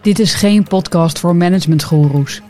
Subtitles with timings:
[0.00, 2.42] Dit is geen podcast voor managementgoeroes.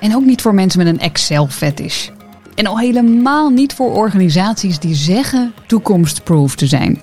[0.00, 2.08] En ook niet voor mensen met een Excel-fetish.
[2.54, 7.00] En al helemaal niet voor organisaties die zeggen toekomstproof te zijn.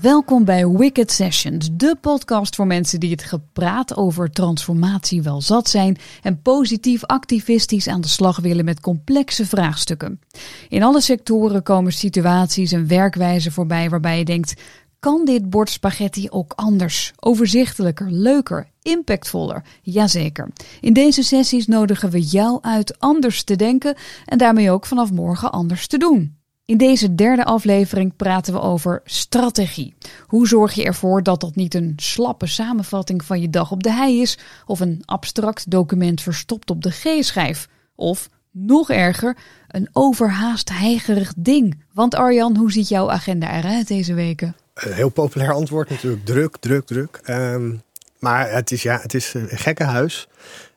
[0.00, 5.68] Welkom bij Wicked Sessions, de podcast voor mensen die het gepraat over transformatie wel zat
[5.68, 10.20] zijn en positief activistisch aan de slag willen met complexe vraagstukken.
[10.68, 14.54] In alle sectoren komen situaties en werkwijzen voorbij waarbij je denkt:
[15.00, 19.64] kan dit bord spaghetti ook anders, overzichtelijker, leuker, impactvoller?
[19.82, 20.48] Jazeker.
[20.80, 23.94] In deze sessies nodigen we jou uit anders te denken
[24.24, 26.38] en daarmee ook vanaf morgen anders te doen.
[26.64, 29.94] In deze derde aflevering praten we over strategie.
[30.26, 33.92] Hoe zorg je ervoor dat dat niet een slappe samenvatting van je dag op de
[33.92, 39.36] hei is, of een abstract document verstopt op de G-schijf, of nog erger,
[39.68, 41.82] een overhaast heigerig ding.
[41.92, 44.56] Want Arjan, hoe ziet jouw agenda eruit deze weken?
[44.80, 46.24] Een heel populair antwoord natuurlijk.
[46.24, 47.20] Druk, druk, druk.
[47.24, 47.72] Ehm,
[48.18, 50.28] maar het is, ja, het is een gekke huis.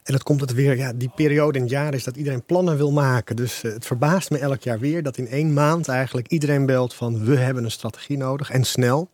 [0.04, 2.78] En dat komt het weer, ja, die periode in het jaar is dat iedereen plannen
[2.78, 3.36] wil maken.
[3.36, 6.94] Dus uh, het verbaast me elk jaar weer dat in één maand eigenlijk iedereen belt
[6.94, 9.09] van we hebben een strategie nodig en snel.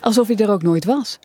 [0.00, 1.18] Alsof je er ook nooit was.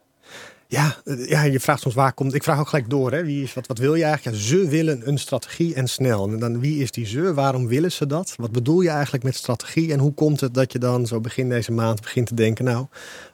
[0.67, 2.33] Ja, uh, ja, je vraagt soms waar komt.
[2.33, 3.11] Ik vraag ook gelijk door.
[3.11, 4.37] Hè, wie is, wat, wat wil je eigenlijk?
[4.37, 6.27] Ja, ze willen een strategie en snel.
[6.27, 7.33] En dan wie is die ze?
[7.33, 8.33] Waarom willen ze dat?
[8.35, 9.93] Wat bedoel je eigenlijk met strategie?
[9.93, 12.85] En hoe komt het dat je dan zo begin deze maand begint te denken, nou,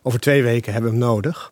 [0.01, 1.51] over twee weken hebben we hem nodig?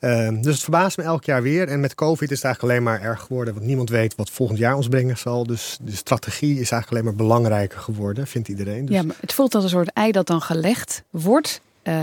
[0.00, 1.68] Uh, dus het verbaast me elk jaar weer.
[1.68, 3.54] En met COVID is het eigenlijk alleen maar erg geworden.
[3.54, 5.46] Want niemand weet wat volgend jaar ons brengen zal.
[5.46, 8.86] Dus de strategie is eigenlijk alleen maar belangrijker geworden, vindt iedereen.
[8.86, 8.94] Dus...
[8.94, 11.60] Ja, maar het voelt als een soort ei dat dan gelegd wordt.
[11.88, 11.94] Uh,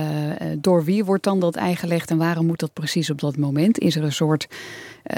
[0.58, 3.80] door wie wordt dan dat ei gelegd en waarom moet dat precies op dat moment?
[3.80, 4.48] Is er een soort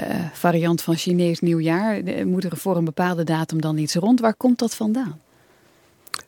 [0.32, 2.02] variant van Chinees nieuwjaar?
[2.26, 4.20] Moet er voor een bepaalde datum dan iets rond?
[4.20, 5.20] Waar komt dat vandaan?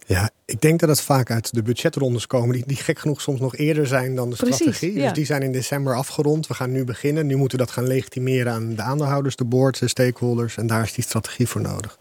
[0.06, 3.40] Ja, ik denk dat het vaak uit de budgetrondes komen, die, die gek genoeg soms
[3.40, 4.94] nog eerder zijn dan de Precies, strategie.
[4.94, 5.02] ja.
[5.04, 6.46] Dus die zijn in december afgerond.
[6.46, 7.26] We gaan nu beginnen.
[7.26, 10.56] Nu moeten we dat gaan legitimeren aan de aandeelhouders, de boards, de stakeholders.
[10.56, 11.98] En daar is die strategie voor nodig.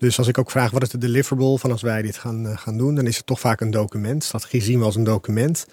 [0.00, 2.56] Dus als ik ook vraag wat is de deliverable van als wij dit gaan, uh,
[2.56, 4.24] gaan doen, dan is het toch vaak een document.
[4.24, 5.66] Strategie zien we als een document.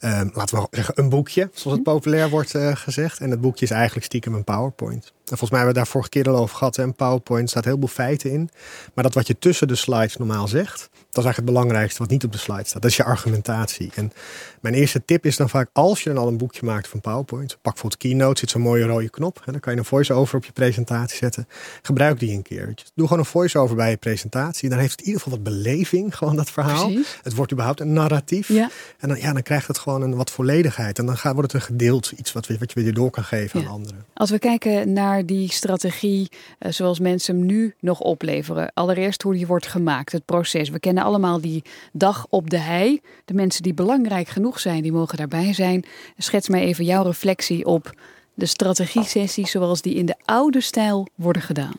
[0.00, 3.20] Uh, laten we zeggen een boekje, zoals het populair wordt uh, gezegd.
[3.20, 5.12] En het boekje is eigenlijk stiekem een PowerPoint.
[5.30, 6.76] En volgens mij hebben we daar vorige keer al over gehad.
[6.76, 8.50] Een PowerPoint staat heel veel feiten in.
[8.94, 12.10] Maar dat wat je tussen de slides normaal zegt, dat is eigenlijk het belangrijkste wat
[12.10, 12.82] niet op de slide staat.
[12.82, 13.90] Dat is je argumentatie.
[13.94, 14.12] En
[14.60, 17.48] mijn eerste tip is dan vaak, als je dan al een boekje maakt van PowerPoint,
[17.48, 19.42] pak bijvoorbeeld Keynote, zit zo'n mooie rode knop.
[19.44, 21.48] En dan kan je een voice-over op je presentatie zetten.
[21.82, 22.74] Gebruik die een keer.
[22.94, 24.68] Doe gewoon een voice-over bij je presentatie.
[24.68, 26.86] Dan heeft het in ieder geval wat beleving, gewoon dat verhaal.
[26.86, 27.18] Precies.
[27.22, 28.48] Het wordt überhaupt een narratief.
[28.48, 28.70] Ja.
[28.98, 30.98] En dan, ja, dan krijgt het gewoon een wat volledigheid.
[30.98, 33.60] En dan gaat, wordt het een gedeeld iets wat, wat je weer door kan geven
[33.60, 33.66] Ja.
[33.66, 34.04] aan anderen.
[34.14, 38.70] Als we kijken naar die strategie uh, zoals mensen hem nu nog opleveren.
[38.74, 40.68] Allereerst hoe die wordt gemaakt, het proces.
[40.68, 43.00] We kennen allemaal die dag op de hei.
[43.24, 45.84] De mensen die belangrijk genoeg zijn, die mogen daarbij zijn.
[46.16, 47.92] Schets mij even jouw reflectie op
[48.34, 51.74] de strategie-sessies zoals die in de oude stijl worden gedaan.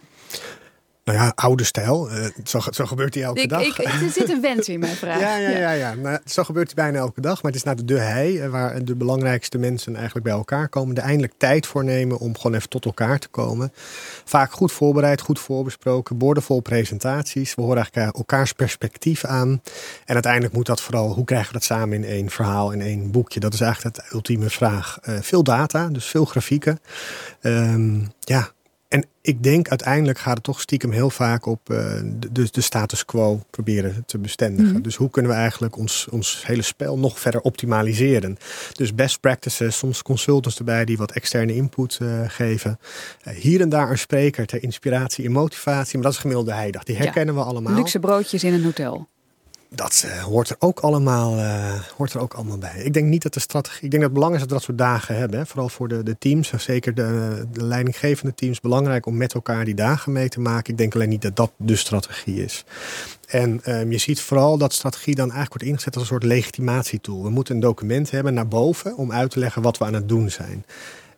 [1.11, 2.11] Nou ja, oude stijl.
[2.11, 3.61] Uh, zo, zo, gebeurt die elke ik, dag.
[3.61, 5.19] Ik, er zit een wens in mijn vraag.
[5.25, 5.71] ja, ja, ja.
[5.71, 5.93] ja.
[5.93, 7.41] Nou, zo gebeurt die bijna elke dag.
[7.41, 10.95] Maar het is naar de hei, waar de belangrijkste mensen eigenlijk bij elkaar komen.
[10.95, 13.71] Er eindelijk tijd voor nemen om gewoon even tot elkaar te komen.
[14.25, 16.17] Vaak goed voorbereid, goed voorbesproken.
[16.17, 17.55] Boordevol presentaties.
[17.55, 19.61] We horen eigenlijk elkaars perspectief aan.
[20.05, 23.11] En uiteindelijk moet dat vooral, hoe krijgen we dat samen in één verhaal, in één
[23.11, 23.39] boekje?
[23.39, 24.99] Dat is eigenlijk de ultieme vraag.
[25.09, 26.79] Uh, veel data, dus veel grafieken.
[27.41, 28.51] Um, ja,
[28.91, 31.77] en ik denk uiteindelijk gaat het toch stiekem heel vaak op uh,
[32.31, 34.67] de, de, status quo proberen te bestendigen.
[34.67, 34.81] Mm -hmm.
[34.81, 38.37] Dus hoe kunnen we eigenlijk ons, ons hele spel nog verder optimaliseren?
[38.73, 42.79] Dus best practices, soms consultants erbij die wat externe input uh, geven.
[43.27, 45.93] Uh, hier en daar een spreker ter inspiratie en motivatie.
[45.93, 46.83] Maar dat is gemiddelde heidag.
[46.83, 47.41] Die herkennen ja.
[47.41, 47.73] we allemaal.
[47.73, 49.07] Luxe broodjes in een hotel.
[49.75, 52.81] Dat uh, hoort, er ook allemaal, uh, hoort er ook allemaal bij.
[52.83, 53.83] Ik denk niet dat de strategie.
[53.83, 55.47] Ik denk dat het belangrijk is dat we dat soort dagen hebben.
[55.47, 58.59] Vooral voor de, de teams, zeker de, de leidinggevende teams.
[58.59, 60.71] Belangrijk om met elkaar die dagen mee te maken.
[60.71, 62.65] Ik denk alleen niet dat dat de strategie is.
[63.27, 67.23] En um, je ziet vooral dat strategie dan eigenlijk wordt ingezet als een soort legitimatietool.
[67.23, 70.09] We moeten een document hebben naar boven om uit te leggen wat we aan het
[70.09, 70.65] doen zijn.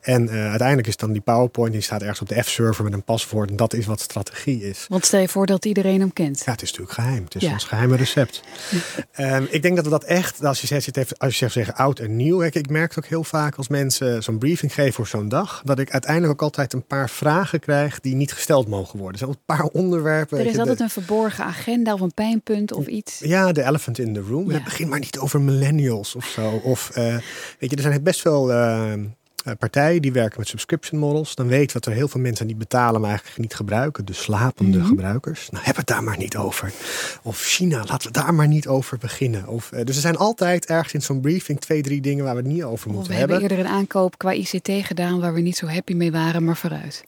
[0.04, 3.04] En uh, uiteindelijk is dan die PowerPoint, die staat ergens op de F-server met een
[3.04, 3.50] paswoord.
[3.50, 4.86] En dat is wat strategie is.
[4.90, 6.42] Want stel je voor dat iedereen hem kent.
[6.46, 7.24] Ja, het is natuurlijk geheim.
[7.24, 7.52] Het is ja.
[7.52, 8.44] ons geheime recept.
[9.18, 12.00] um, ik denk dat we dat echt, als je zegt, als je zegt zeggen oud
[12.00, 12.42] en nieuw.
[12.42, 15.62] Ik, ik merk het ook heel vaak als mensen zo'n briefing geven voor zo'n dag.
[15.66, 19.22] Dat ik uiteindelijk ook altijd een paar vragen krijg die niet gesteld mogen worden.
[19.22, 20.40] Er zijn een paar onderwerpen.
[20.40, 23.20] Er is altijd de, een verborgen agenda of een pijnpunt of iets.
[23.20, 24.48] Ja, de elephant in the room.
[24.48, 24.54] Ja.
[24.54, 26.50] Het begint maar niet over millennials of zo.
[26.64, 27.04] Of uh,
[27.60, 28.52] weet je, er zijn best wel...
[28.52, 28.94] Uh,
[29.60, 31.36] partijen die werken met subscription models.
[31.36, 34.06] Dan weten we dat er heel veel mensen die betalen, maar eigenlijk niet gebruiken.
[34.06, 34.88] De slapende mhm.
[34.88, 35.50] gebruikers.
[35.50, 36.72] Nou, heb het daar maar niet over.
[37.22, 39.48] Of China, laten we daar maar niet over beginnen.
[39.48, 42.42] Of, uh, dus er zijn altijd ergens in zo'n briefing twee, drie dingen waar we
[42.42, 43.36] het niet over moeten we hebben.
[43.36, 46.44] We hebben eerder een aankoop qua ICT gedaan waar we niet zo happy mee waren,
[46.44, 47.04] maar vooruit.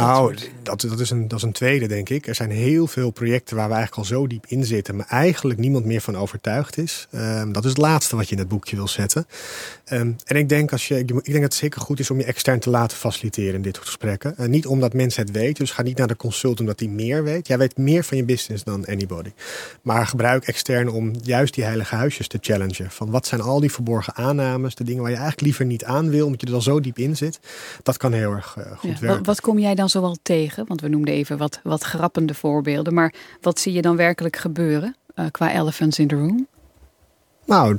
[0.00, 2.26] Nou, dat, dat, is een, dat is een tweede, denk ik.
[2.26, 5.58] Er zijn heel veel projecten waar we eigenlijk al zo diep in zitten, maar eigenlijk
[5.58, 7.08] niemand meer van overtuigd is.
[7.14, 9.26] Um, dat is het laatste wat je in het boekje wil zetten.
[9.92, 12.24] Um, en ik denk, als je, ik denk dat het zeker goed is om je
[12.24, 14.34] extern te laten faciliteren in dit soort gesprekken.
[14.40, 17.24] Uh, niet omdat mensen het weten, dus ga niet naar de consult omdat die meer
[17.24, 17.46] weet.
[17.46, 19.32] Jij weet meer van je business dan anybody.
[19.82, 22.90] Maar gebruik extern om juist die heilige huisjes te challengen.
[22.90, 26.10] Van wat zijn al die verborgen aannames, de dingen waar je eigenlijk liever niet aan
[26.10, 27.40] wil, omdat je er al zo diep in zit.
[27.82, 29.08] Dat kan heel erg uh, goed ja, werken.
[29.08, 30.66] Wat, wat kom jij dan dan zowel tegen?
[30.66, 32.94] Want we noemden even wat, wat grappende voorbeelden.
[32.94, 36.46] Maar wat zie je dan werkelijk gebeuren uh, qua elephants in the room?
[37.44, 37.76] Nou,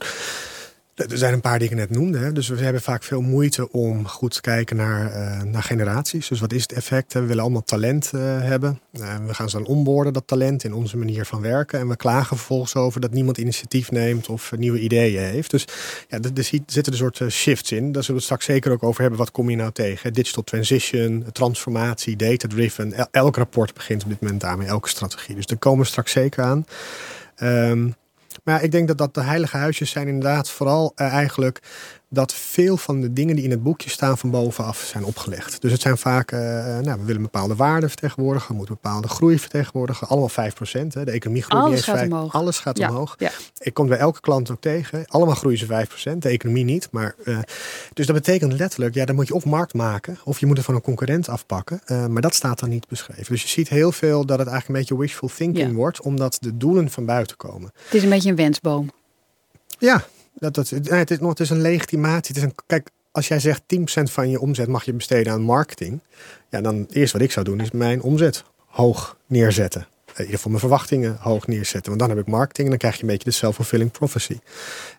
[0.97, 2.17] er zijn een paar die ik net noemde.
[2.17, 2.31] Hè.
[2.31, 6.27] Dus we hebben vaak veel moeite om goed te kijken naar, uh, naar generaties.
[6.27, 7.13] Dus wat is het effect?
[7.13, 8.79] We willen allemaal talent uh, hebben.
[8.91, 11.79] Uh, we gaan ze dan onboorden, dat talent, in onze manier van werken.
[11.79, 15.51] En we klagen vervolgens over dat niemand initiatief neemt of nieuwe ideeën heeft.
[15.51, 15.65] Dus
[16.07, 17.91] ja, er, zitten een soort shifts in.
[17.91, 19.19] Daar zullen we het straks zeker ook over hebben.
[19.19, 20.13] Wat kom je nou tegen?
[20.13, 23.11] Digital transition, transformatie, data-driven.
[23.11, 25.35] elk rapport begint op dit moment daarmee, elke strategie.
[25.35, 26.65] Dus daar komen we straks zeker aan.
[27.41, 27.95] Um,
[28.47, 31.59] maar ik denk dat, dat de heilige huisjes zijn inderdaad vooral uh, eigenlijk
[32.09, 35.62] dat veel van de dingen die in het boekje staan van bovenaf zijn opgelegd.
[35.62, 36.39] Dus het zijn vaak, uh,
[36.80, 40.07] nou, we willen bepaalde waarden vertegenwoordigen, we moeten bepaalde groei vertegenwoordigen.
[40.07, 40.94] Allemaal 5 procent.
[40.94, 42.33] De economie groeit Alles niet eens gaat omhoog.
[42.33, 42.89] Alles gaat ja.
[42.89, 43.15] omhoog.
[43.18, 43.31] Ja.
[43.59, 45.06] Ik kom bij elke klant ook tegen.
[45.06, 46.21] Allemaal groeien ze 5 procent.
[46.21, 46.88] De economie niet.
[46.92, 47.39] Maar, uh,
[47.94, 50.65] dus dat betekent letterlijk, ja, dan moet je of markt maken of je moet het
[50.65, 51.81] van een concurrent afpakken.
[51.86, 53.25] Uh, maar dat staat dan niet beschreven.
[53.27, 55.74] Dus je ziet heel veel dat het eigenlijk een beetje wishful thinking Ja.
[55.74, 57.71] wordt, omdat de doelen van buiten komen.
[57.83, 58.89] Het is een beetje een wensboom.
[59.80, 60.06] Ja,
[60.39, 62.42] dat, het, is, nog- het een legitimatie.
[62.42, 66.01] Een, kijk, als jij zegt 10% van je omzet mag je besteden aan marketing.
[66.50, 69.88] Ja, dan het eerste wat ik zou doen is mijn omzet hoog neerzetten.
[70.17, 71.85] In ieder geval mijn verwachtingen hoog neerzetten.
[71.85, 74.39] Want dan heb ik marketing en dan krijg je een beetje de self-fulfilling prophecy.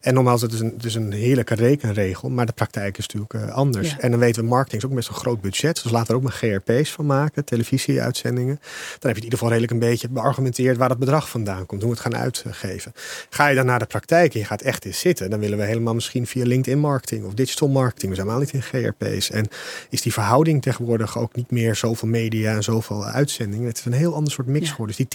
[0.01, 3.35] En nogmaals, het is een, het is een heerlijke rekenregel, maar de praktijk is natuurlijk
[3.35, 3.91] eh, anders.
[3.91, 3.99] Ja.
[3.99, 5.83] En dan weten we, marketing is ook best een groot budget.
[5.83, 8.57] Dus laten we er ook maar GRP's van maken, televisieuitzendingen.
[8.99, 11.83] Dan heb je in ieder geval redelijk een beetje beargumenteerd waar dat bedrag vandaan komt,
[11.83, 12.93] hoe we het gaan uitgeven.
[13.31, 15.65] Ga je dan naar de praktijk en je gaat echt eens zitten, dan willen we
[15.65, 18.11] helemaal misschien via LinkedIn marketing of digital marketing.
[18.11, 19.31] We zijn helemaal niet in GRP's.
[19.31, 19.47] En
[19.91, 23.67] is die verhouding tegenwoordig ook niet meer zoveel media en zoveel uitzendingen.
[23.67, 24.71] Het is een heel ander soort mix Ja.
[24.71, 24.97] geworden.
[24.97, 25.08] Dus die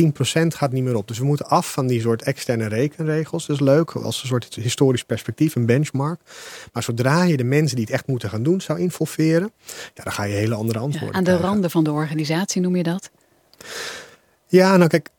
[0.44, 1.07] 10% gaat niet meer op.
[1.07, 3.45] Dus we moeten af van die soort externe rekenregels.
[3.45, 6.19] Dat is leuk als een soort historisch perspectief, een benchmark.
[6.74, 9.51] Maar zodra je de mensen die het echt moeten gaan doen zou involveren,
[9.94, 11.50] ja, dan ga je hele andere Ja, antwoorden aan de krijgen.
[11.50, 13.10] randen van de organisatie noem je dat?
[14.48, 15.10] Ja, nou kijk,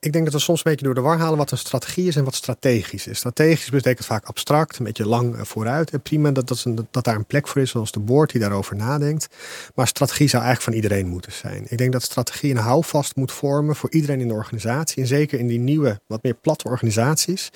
[0.00, 2.16] ik denk dat we soms een beetje door de war halen wat een strategie is
[2.16, 3.18] en wat strategisch is.
[3.18, 5.90] Strategisch betekent vaak abstract, een beetje lang eh, vooruit.
[5.90, 8.40] En prima dat, dat, een- dat daar een plek voor is, zoals de board die
[8.40, 9.26] daarover nadenkt.
[9.74, 11.66] Maar strategie zou eigenlijk van iedereen moeten zijn.
[11.68, 15.02] Ik denk dat strategie een houvast moet vormen voor iedereen in de organisatie.
[15.02, 17.50] En zeker in die nieuwe, wat meer platte organisaties,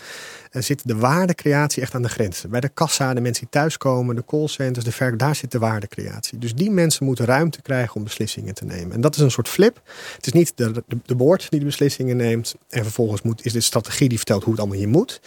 [0.51, 2.51] eh, zit de waardecreatie echt aan de grenzen.
[2.51, 6.39] Bij de kassa, de mensen die thuiskomen, de callcenters, de verk, daar zit de waardecreatie.
[6.39, 8.93] Dus die mensen moeten ruimte krijgen om beslissingen te nemen.
[8.93, 9.81] En dat is een soort flip.
[10.17, 12.31] Het is niet de, de, de board die de beslissingen neemt.
[12.33, 15.21] En vervolgens moet, is dit strategie die vertelt hoe het allemaal hier moet.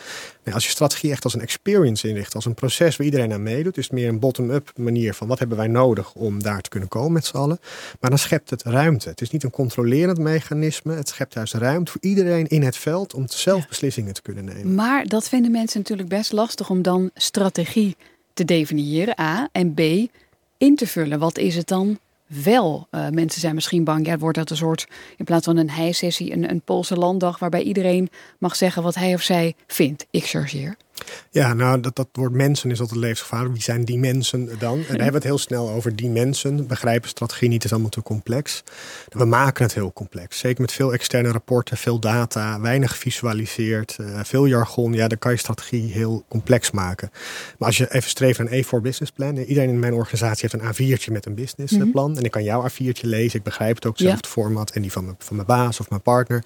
[0.43, 3.43] Nee, als je strategie echt als een experience inricht, als een proces waar iedereen aan
[3.43, 6.69] meedoet, is het meer een bottom-up manier van wat hebben wij nodig om daar te
[6.69, 7.59] kunnen komen met z'n allen.
[7.99, 9.09] Maar dan schept het ruimte.
[9.09, 10.93] Het is niet een controlerend mechanisme.
[10.93, 14.75] Het schept juist ruimte voor iedereen in het veld om zelf beslissingen te kunnen nemen.
[14.75, 17.95] Maar dat vinden mensen natuurlijk best lastig om dan strategie
[18.33, 19.49] te definiëren, A.
[19.51, 19.79] En B,
[20.57, 21.19] in te vullen.
[21.19, 22.87] Wat is het dan wel?
[22.89, 26.33] Eh, mensen zijn misschien bang, ja, wordt dat een soort, in plaats van een hij-sessie,
[26.33, 30.05] een, een Poolse landdag waarbij iedereen mag zeggen wat hij of zij vindt.
[30.09, 30.75] Ik chargeer.
[31.29, 33.53] Ja, nou, dat, dat woord mensen is altijd levensgevaarlijk.
[33.53, 34.77] Wie zijn die mensen dan?
[34.77, 36.67] En dan hebben we het heel snel over die mensen.
[36.67, 38.63] Begrijpen strategie niet, is allemaal te complex.
[39.09, 40.39] We maken het heel complex.
[40.39, 44.93] Zeker met veel externe rapporten, veel data, weinig gevisualiseerd, eh, veel jargon.
[44.93, 47.09] Ja, dan kan je strategie heel complex maken.
[47.57, 49.37] Maar als je even streeft naar een A4 business plan.
[49.37, 52.17] Iedereen in mijn organisatie heeft een A4'tje met een businessplan.
[52.17, 53.39] En ik kan jouw A4'tje lezen.
[53.39, 54.03] Ik begrijp het ook, Ja.
[54.03, 54.71] hetzelfde format.
[54.71, 56.43] En die van mijn, van mijn baas of mijn partner.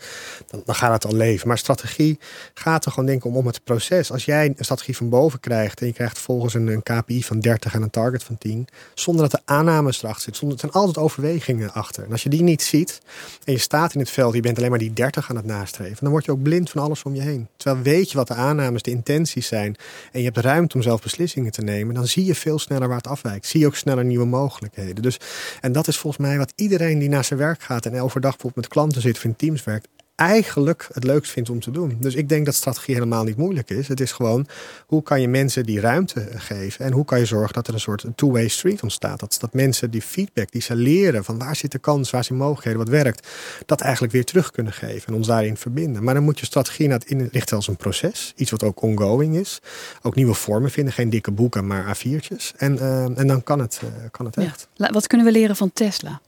[0.47, 1.47] Dan, dan gaat het al leven.
[1.47, 2.19] Maar strategie
[2.53, 4.11] gaat er gewoon denken om, om het proces.
[4.11, 7.39] Als jij een strategie van boven krijgt en je krijgt volgens een, een KPI van
[7.39, 10.39] 30 en een target van 10, zonder dat er aannames erachter zitten.
[10.39, 12.03] Zonder, het zijn altijd overwegingen achter.
[12.03, 13.01] En als je die niet ziet
[13.43, 15.97] en je staat in het veld, je bent alleen maar die 30 aan het nastreven,
[15.99, 17.47] dan word je ook blind van alles om je heen.
[17.57, 19.75] Terwijl weet je wat de aannames, de intenties zijn
[20.11, 22.97] en je hebt ruimte om zelf beslissingen te nemen, dan zie je veel sneller waar
[22.97, 23.47] het afwijkt.
[23.47, 25.01] Zie je ook sneller nieuwe mogelijkheden.
[25.01, 25.19] Dus,
[25.61, 28.55] en dat is volgens mij wat iedereen die naar zijn werk gaat en overdag bijvoorbeeld
[28.55, 29.87] met klanten zit of in teams werkt,
[30.19, 31.97] eigenlijk het leukst vindt om te doen.
[31.99, 33.87] Dus ik denk dat strategie helemaal niet moeilijk is.
[33.87, 34.47] Het is gewoon
[34.85, 37.79] hoe kan je mensen die ruimte geven en hoe kan je zorgen dat er een
[37.79, 39.19] soort two-way street ontstaat.
[39.19, 42.39] Dat, dat mensen die feedback die ze leren van waar zit de kans, waar zijn
[42.39, 43.27] mogelijkheden, wat werkt,
[43.65, 46.03] dat eigenlijk weer terug kunnen geven en ons daarin verbinden.
[46.03, 49.35] Maar dan moet je strategie naar het inrichten als een proces, iets wat ook ongoing
[49.35, 49.59] is.
[50.01, 52.55] Ook nieuwe vormen vinden, geen dikke boeken, maar A4'tjes.
[52.57, 54.67] En, uh, en dan kan het, uh, kan het echt.
[54.73, 54.91] Ja.
[54.91, 56.21] Wat kunnen we leren van Tesla?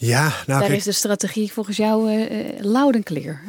[0.00, 3.42] Ja, nou, Daar kijk, is de strategie volgens jou uh, loud en clear.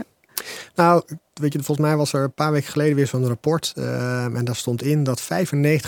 [0.76, 1.04] Nou,
[1.42, 3.74] weet je, volgens mij was er een paar weken geleden weer zo'n rapport.
[3.78, 5.26] Uh, en daar stond in dat 95%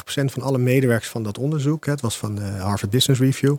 [0.06, 3.56] van alle medewerkers van dat onderzoek, het was van de Harvard Business Review,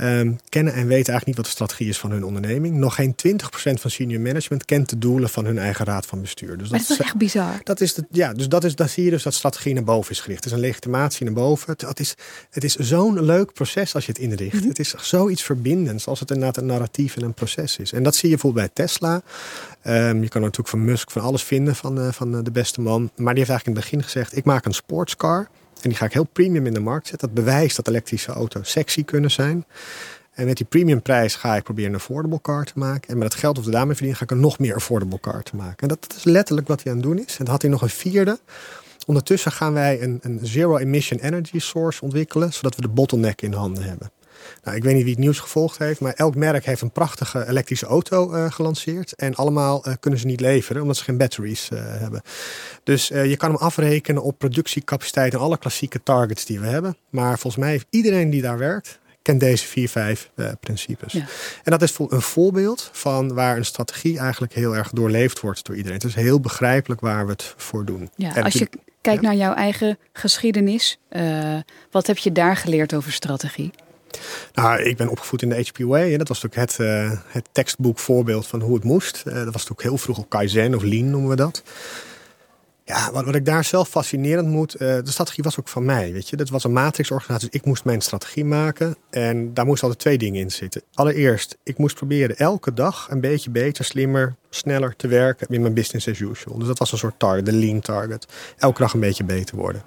[0.00, 2.76] um, kennen en weten eigenlijk niet wat de strategie is van hun onderneming.
[2.76, 6.58] Nog geen 20% van senior management kent de doelen van hun eigen raad van bestuur.
[6.58, 7.60] Dus dat, is echt bizar.
[7.62, 10.10] Dat is de, ja, dus dat is, dan zie je dus dat strategie naar boven
[10.10, 10.44] is gericht.
[10.44, 11.74] Het is een legitimatie naar boven.
[11.76, 12.14] Het, is,
[12.50, 14.52] het is zo'n leuk proces als je het inricht.
[14.52, 14.68] Mm -hmm.
[14.68, 17.92] Het is zoiets verbindends als het inderdaad een narratief en een proces is.
[17.92, 19.22] En dat zie je bijvoorbeeld bij Tesla.
[19.86, 23.10] Um, je kan natuurlijk van Musk van alles vinden van, uh, van de beste man.
[23.16, 25.48] Maar die heeft eigenlijk in het begin gezegd: ik maak een sportscar.
[25.82, 27.34] En die ga ik heel premium in de markt zetten.
[27.34, 29.64] Dat bewijst dat elektrische auto's sexy kunnen zijn.
[30.32, 33.08] En met die premiumprijs ga ik proberen een affordable car te maken.
[33.08, 35.42] En met het geld of de daarmee verdienen ga ik een nog meer affordable car
[35.42, 35.76] te maken.
[35.76, 37.36] En dat is letterlijk wat hij aan het doen is.
[37.36, 38.38] En dan had hij nog een vierde.
[39.06, 42.52] Ondertussen gaan wij een, een zero emission energy source ontwikkelen.
[42.52, 44.10] Zodat we de bottleneck in handen hebben.
[44.62, 47.48] Nou, ik weet niet wie het nieuws gevolgd heeft, maar elk merk heeft een prachtige
[47.48, 49.14] elektrische auto uh, gelanceerd.
[49.14, 52.22] En allemaal uh, kunnen ze niet leveren, omdat ze geen batteries uh, hebben.
[52.82, 56.96] Dus je kan hem afrekenen op productiecapaciteit en alle klassieke targets die we hebben.
[57.10, 60.30] Maar volgens mij heeft iedereen die daar werkt, kent deze vier, vijf
[60.60, 61.12] principes.
[61.12, 61.24] Ja.
[61.62, 65.76] En dat is een voorbeeld van waar een strategie eigenlijk heel erg doorleefd wordt door
[65.76, 65.98] iedereen.
[65.98, 68.10] Het is heel begrijpelijk waar we het voor doen.
[68.16, 68.68] Ja, als je
[69.00, 70.98] kijkt naar jouw eigen geschiedenis,
[71.90, 73.70] wat heb je daar geleerd over strategie?
[74.52, 76.12] Nou, ik ben opgevoed in de HP Way.
[76.12, 79.22] En dat was natuurlijk het, uh, het van hoe het moest.
[79.26, 81.62] Uh, dat was natuurlijk heel vroeg op Kaizen of Lean noemen we dat.
[82.84, 84.74] Ja, wat, wat ik daar zelf fascinerend moet...
[84.74, 86.36] Uh, de strategie was ook van mij, weet je.
[86.36, 88.96] Dat was een matrixorganisatie, dus ik moest mijn strategie maken.
[89.10, 90.82] En daar moesten altijd twee dingen in zitten.
[90.94, 95.46] Allereerst, ik moest proberen elke dag een beetje beter, slimmer, sneller te werken...
[95.50, 96.58] in mijn business as usual.
[96.58, 98.26] Dus dat was een soort target, de lean target.
[98.58, 99.82] Elke dag een beetje beter worden.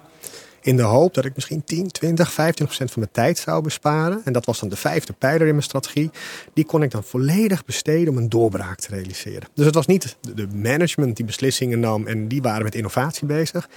[0.66, 4.20] In de hoop dat ik misschien 10, 20, 15 procent van mijn tijd zou besparen.
[4.24, 6.10] En dat was dan de vijfde pijler in mijn strategie.
[6.54, 9.48] Die kon ik dan volledig besteden om een doorbraak te realiseren.
[9.54, 13.68] Dus het was niet de management die beslissingen nam en die waren met innovatie bezig.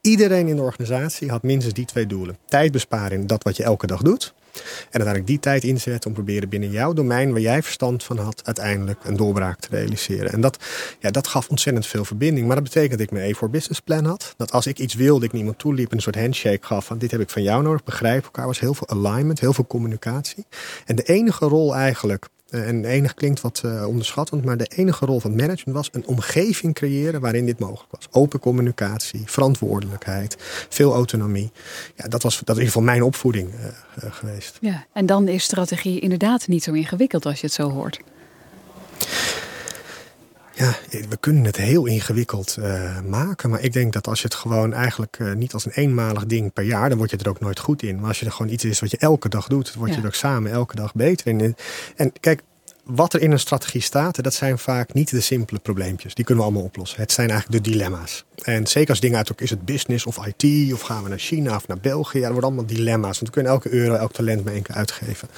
[0.00, 2.38] Iedereen in de organisatie had minstens die twee doelen.
[2.48, 4.34] Tijd besparen dat wat je elke dag doet.
[4.60, 8.40] En uiteindelijk die tijd inzetten om proberen binnen jouw domein, waar jij verstand van had,
[8.44, 10.32] uiteindelijk een doorbraak te realiseren.
[10.32, 10.58] En dat,
[11.00, 12.46] ja, dat gaf ontzettend veel verbinding.
[12.46, 14.34] Maar dat betekent dat ik mijn E4 business plan had.
[14.36, 17.10] Dat als ik iets wilde, ik niemand toeliep en een soort handshake gaf van dit
[17.10, 20.46] heb ik van jou nodig, begrijp elkaar, was heel veel alignment, heel veel communicatie.
[20.84, 25.20] En de enige rol eigenlijk en enig klinkt wat uh, onderschattend, maar de enige rol
[25.20, 28.08] van management was een omgeving creëren waarin dit mogelijk was.
[28.10, 30.36] Open communicatie, verantwoordelijkheid,
[30.68, 31.50] veel autonomie.
[31.94, 34.58] Ja, dat was dat in ieder geval mijn opvoeding uh, geweest.
[34.60, 38.00] Ja, en dan is strategie inderdaad niet zo ingewikkeld als je het zo hoort.
[40.56, 40.76] Ja,
[41.08, 43.50] we kunnen het heel ingewikkeld uh, maken.
[43.50, 46.52] Maar ik denk dat als je het gewoon eigenlijk uh, niet als een eenmalig ding
[46.52, 47.96] per jaar, dan word je er ook nooit goed in.
[47.96, 50.00] Maar als je er gewoon iets is wat je elke dag doet, dan word je
[50.00, 51.56] er ook samen elke dag beter in.
[51.96, 52.42] En kijk,
[52.84, 56.14] wat er in een strategie staat, dat zijn vaak niet de simpele probleempjes.
[56.14, 57.00] Die kunnen we allemaal oplossen.
[57.00, 58.24] Het zijn eigenlijk de dilemma's.
[58.42, 61.18] En zeker als dingen uit ook is het business of IT, of gaan we naar
[61.18, 62.18] China of naar België.
[62.18, 63.18] Ja, dat worden allemaal dilemma's.
[63.18, 65.28] Want we kunnen elke euro, elk talent maar één keer uitgeven.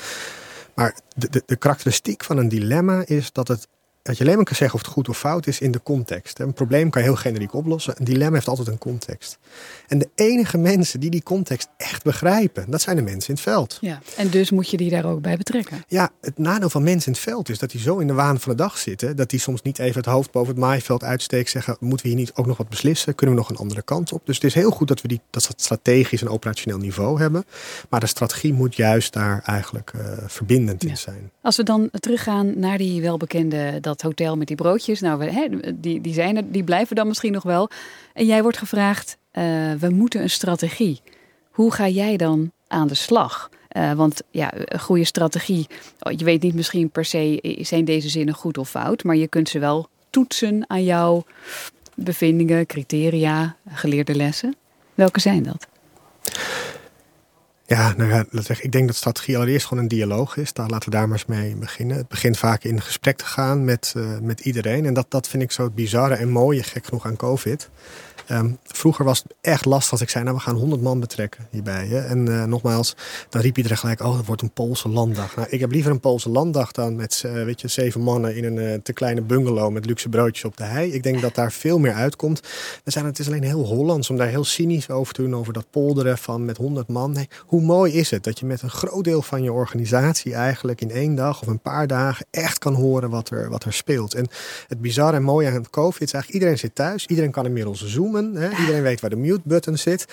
[0.75, 3.68] Maar de, de, de karakteristiek van een dilemma is dat het
[4.08, 6.38] dat je alleen maar kan zeggen of het goed of fout is in de context.
[6.38, 7.94] Een probleem kan je heel generiek oplossen.
[7.98, 9.38] Een dilemma heeft altijd een context.
[9.88, 13.42] En de enige mensen die die context echt begrijpen, dat zijn de mensen in het
[13.42, 13.78] veld.
[13.80, 15.84] Ja, en dus moet je die daar ook bij betrekken.
[15.88, 18.40] Ja, het nadeel van mensen in het veld is dat die zo in de waan
[18.40, 21.50] van de dag zitten, dat die soms niet even het hoofd boven het maaiveld uitsteken,
[21.50, 23.14] zeggen, moeten we hier niet ook nog wat beslissen?
[23.14, 24.22] Kunnen we nog een andere kant op?
[24.24, 27.44] Dus het is heel goed dat we die, dat strategisch en operationeel niveau hebben.
[27.88, 30.88] Maar de strategie moet juist daar eigenlijk uh, verbindend ja.
[30.88, 31.30] in zijn.
[31.40, 35.00] Als we dan teruggaan naar die welbekende dat hotel met die broodjes.
[35.00, 37.70] Nou, we, hè, die, die, zijn er, die blijven dan misschien nog wel.
[38.14, 39.42] En jij wordt gevraagd, uh,
[39.78, 41.00] we moeten een strategie.
[41.50, 43.50] Hoe ga jij dan aan de slag?
[43.76, 45.66] Uh, want ja, een goede strategie,
[46.16, 49.48] je weet niet misschien per se, zijn deze zinnen goed of fout, maar je kunt
[49.48, 51.24] ze wel toetsen aan jouw
[51.94, 54.56] bevindingen, criteria, geleerde lessen.
[54.94, 55.68] Welke zijn dat?
[57.68, 58.25] Ja, nou ja,
[58.60, 60.52] ik denk dat strategie allereerst gewoon een dialoog is.
[60.52, 61.96] Daar laten we daar maar eens mee beginnen.
[61.96, 64.87] Het begint vaak in gesprek te gaan met, uh, met iedereen.
[64.87, 67.70] En dat, dat vind ik zo het bizarre en mooie, gek genoeg aan COVID.
[68.28, 71.47] Ehm, vroeger was het echt lastig als ik zei, nou we gaan 100 man betrekken
[71.50, 71.87] hierbij.
[71.87, 72.00] Hè?
[72.00, 72.97] En uh, nogmaals,
[73.28, 75.37] dan riep iedereen gelijk, oh dat wordt een Poolse landdag.
[75.37, 78.44] Nou, ik heb liever een Poolse landdag dan met uh, weet je, zeven mannen in
[78.44, 80.92] een uh, te kleine bungalow met luxe broodjes op de hei.
[80.92, 82.40] Ik denk dat daar veel meer uitkomt.
[82.85, 85.52] We zijn, het is alleen heel Hollands om daar heel cynisch over te doen, over
[85.52, 87.16] dat polderen van met 100 man.
[87.47, 90.90] Hoe mooi is het dat je met een groot deel van je organisatie eigenlijk in
[90.90, 94.14] één dag of een paar dagen echt kan horen wat er, wat er speelt.
[94.14, 94.26] En
[94.68, 98.17] het bizarre en mooie aan COVID is eigenlijk iedereen zit thuis, iedereen kan inmiddels zoomen,
[98.25, 98.50] hè?
[98.60, 100.06] iedereen weet waar de mute button zit.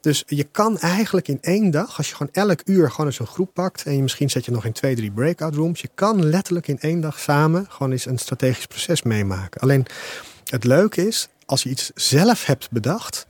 [0.00, 3.26] Dus je kan eigenlijk in één dag, als je gewoon elk uur gewoon eens een
[3.26, 6.26] groep pakt en je misschien zet je nog in twee, drie breakout rooms, je kan
[6.26, 9.60] letterlijk in één dag samen gewoon eens een strategisch proces meemaken.
[9.60, 9.86] Alleen
[10.44, 13.26] het leuke is, als je iets zelf hebt bedacht,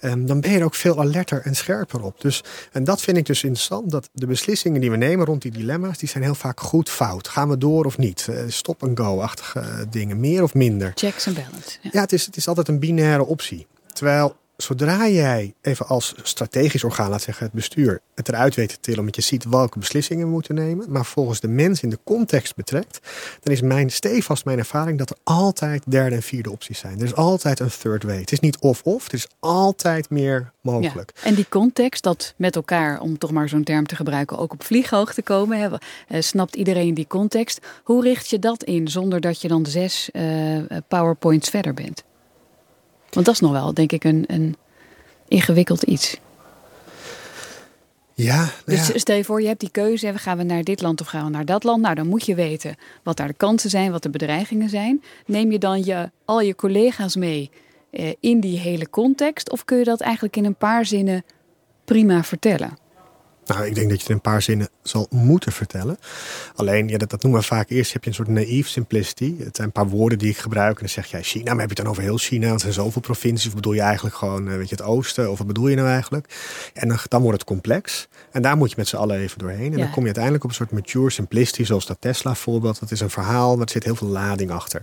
[0.00, 2.20] ehm, dan ben je er ook veel alerter en scherper op.
[2.20, 5.50] Dus, en dat vind ik dus interessant, dat de beslissingen die we nemen rond die
[5.50, 7.28] dilemma's, die zijn heel vaak goed fout.
[7.28, 8.26] Gaan we door of niet?
[8.30, 10.92] Uh, stop en go-achtige dingen, meer of minder.
[10.94, 11.78] Checks en balance.
[11.82, 13.66] Ja, ja het, is, het is altijd een binaire optie.
[13.92, 18.80] Terwijl zodra jij even als strategisch orgaan, laat zeggen het bestuur, het eruit weet te
[18.80, 21.98] tillen, omdat je ziet welke beslissingen we moeten nemen, maar volgens de mens in de
[22.04, 23.00] context betrekt,
[23.40, 26.98] dan is mijn stevast mijn ervaring dat er altijd derde en vierde opties zijn.
[26.98, 28.18] Er is altijd een third way.
[28.18, 31.12] Het is niet of-of, het is altijd meer mogelijk.
[31.22, 34.64] En die context, dat met elkaar, om toch maar zo'n term te gebruiken, ook op
[34.64, 37.60] vlieghoogte komen, eh, snapt iedereen die context.
[37.84, 40.58] Hoe richt je dat in zonder dat je dan zes uh,
[40.88, 42.04] PowerPoints verder bent?
[43.14, 44.56] Want dat is nog wel, denk ik, een, een
[45.28, 46.16] ingewikkeld iets.
[48.14, 51.06] Ja, dus stel je voor, je hebt die keuze, gaan we naar dit land of
[51.06, 51.82] gaan we naar dat land?
[51.82, 55.02] Nou, dan moet je weten wat daar de kansen zijn, wat de bedreigingen zijn.
[55.26, 57.50] Neem je dan je, al je collega's mee
[57.90, 59.50] eh, in die hele context?
[59.50, 61.24] Of kun je dat eigenlijk in een paar zinnen
[61.84, 62.76] prima vertellen?
[63.46, 65.98] Nou, ik denk dat je het in een paar zinnen zal moeten vertellen.
[66.54, 69.34] Alleen, ja, dat, dat noemen we vaak eerst, heb je een soort naïef simplicity.
[69.38, 70.74] Het zijn een paar woorden die ik gebruik.
[70.74, 72.52] En dan zeg jij China, maar heb je het dan over heel China?
[72.52, 73.46] Er zijn zoveel provincies.
[73.46, 75.30] Of bedoel je eigenlijk gewoon eh, weet je, het oosten?
[75.30, 76.34] Of wat bedoel je nou eigenlijk?
[76.74, 78.08] En dan, dan wordt het complex.
[78.30, 79.72] En daar moet je met z'n allen even doorheen.
[79.72, 82.80] En dan kom je uiteindelijk op een soort mature simplicity, zoals dat Tesla voorbeeld.
[82.80, 84.82] Dat is een verhaal, maar er zit heel veel lading achter.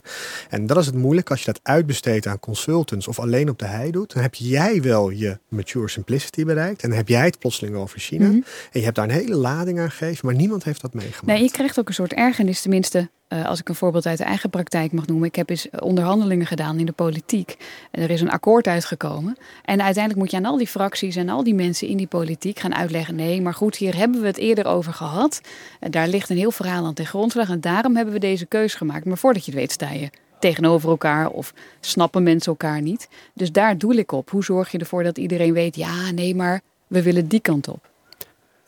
[0.49, 3.65] En dat is het moeilijk als je dat uitbesteedt aan consultants of alleen op de
[3.65, 4.13] hei doet.
[4.13, 6.83] Dan heb jij wel je mature simplicity bereikt.
[6.83, 8.27] En dan heb jij het plotseling over China.
[8.27, 8.39] Mhm.
[8.71, 11.25] En je hebt daar een hele lading aan gegeven, maar niemand heeft dat meegemaakt.
[11.25, 14.23] Nee, je krijgt ook een soort ergernis, tenminste, uh, als ik een voorbeeld uit de
[14.23, 15.27] eigen praktijk mag noemen.
[15.27, 17.57] Ik heb eens onderhandelingen gedaan in de politiek.
[17.91, 19.37] Er is een akkoord uitgekomen.
[19.65, 22.59] En uiteindelijk moet je aan al die fracties en al die mensen in die politiek
[22.59, 25.41] gaan uitleggen: nee, maar goed, hier hebben we het eerder over gehad.
[25.79, 27.49] En daar ligt een heel verhaal aan ten grondslag.
[27.49, 29.05] En daarom hebben we deze keus gemaakt.
[29.05, 30.09] Maar voordat je het weet, sta je
[30.39, 33.07] tegenover elkaar of snappen mensen elkaar niet.
[33.33, 34.29] Dus daar doel ik op.
[34.29, 37.88] Hoe zorg je ervoor dat iedereen weet: ja, nee, maar we willen die kant op?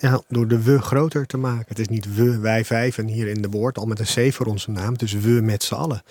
[0.01, 1.65] Ja, door de we groter te maken.
[1.67, 4.45] Het is niet we, wij vijven hier in de woord, al met een C voor
[4.45, 4.97] onze naam.
[4.97, 6.01] Dus we met z'n allen.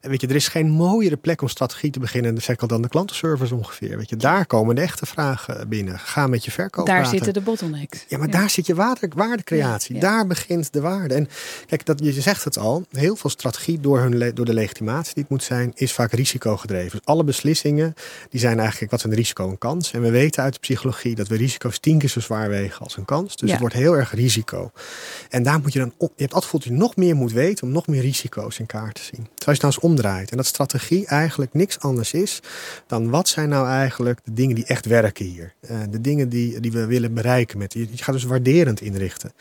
[0.00, 2.68] En weet je, er is geen mooiere plek om strategie te beginnen, zeg ik al
[2.68, 3.96] dan de klantenservice ongeveer.
[3.96, 5.98] Weet je, daar komen de echte vragen binnen.
[5.98, 8.04] Ga met je verkoop Daar zitten de bottlenecks.
[8.08, 9.98] Ja, maar daar zit je waarde, waardecreatie.
[9.98, 11.14] Daar begint de waarde.
[11.14, 11.28] En
[11.66, 15.22] kijk, dat, je zegt het al, heel veel strategie door, hun, door de legitimatie die
[15.22, 16.90] het moet zijn, is vaak risicogedreven.
[16.90, 17.94] Dus alle beslissingen,
[18.30, 19.92] die zijn eigenlijk, wat zijn een risico en kans?
[19.92, 22.96] En we weten uit de psychologie dat we risico's tien keer zo zwaar wegen als
[22.96, 23.33] een kans.
[23.36, 24.70] Dus het wordt heel erg risico.
[25.28, 26.12] En daar moet je dan op.
[26.16, 28.94] Je hebt altijd dat je nog meer moet weten om nog meer risico's in kaart
[28.94, 29.28] te zien.
[29.34, 30.30] Terwijl je nou eens omdraait.
[30.30, 32.40] En dat strategie eigenlijk niks anders is
[32.86, 35.54] dan wat zijn nou eigenlijk de dingen die echt werken hier.
[35.70, 37.58] Uh, de dingen die, die we willen bereiken.
[37.58, 39.32] Met, je, je gaat dus waarderend inrichten.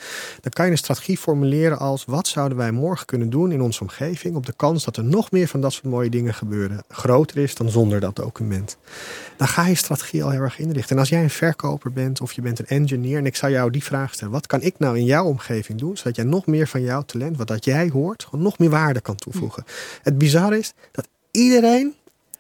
[0.41, 3.82] Dan kan je een strategie formuleren als wat zouden wij morgen kunnen doen in onze
[3.82, 4.36] omgeving.
[4.36, 6.84] Op de kans dat er nog meer van dat soort mooie dingen gebeuren.
[6.89, 8.77] Groter is dan zonder dat document.
[9.38, 10.95] Dan ga je strategie al heel erg inrichten.
[10.95, 13.17] En als jij een verkoper bent of je bent een engineer.
[13.17, 14.34] En ik zou jou die vraag stellen.
[14.34, 17.38] Wat kan ik nou in jouw omgeving doen, zodat jij nog meer van jouw talent,
[17.38, 19.63] wat dat jij hoort, gewoon nog meer waarde kan toevoegen?
[20.02, 21.93] Het bizarre is dat iedereen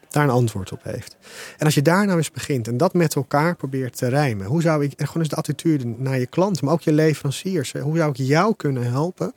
[0.09, 1.17] daar een antwoord op heeft.
[1.57, 4.61] En als je daar nou eens begint en dat met elkaar probeert te rijmen, hoe
[4.61, 7.97] zou ik, en gewoon eens de attitude naar je klanten, maar ook je leveranciers, hoe
[7.97, 9.33] zou ik jou kunnen helpen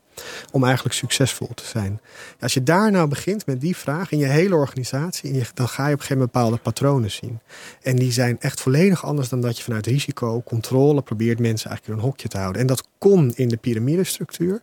[0.53, 2.01] om eigenlijk succesvol te zijn?
[2.41, 5.95] Als je daar nou begint met die vraag in je hele organisatie, dan ga je
[5.95, 7.41] op een bepaalde patronen zien.
[7.83, 11.99] En die zijn echt volledig anders dan dat je vanuit risico, controle probeert mensen eigenlijk
[11.99, 12.61] in een hokje te houden.
[12.61, 14.63] En dat kon in de piramidestructuur.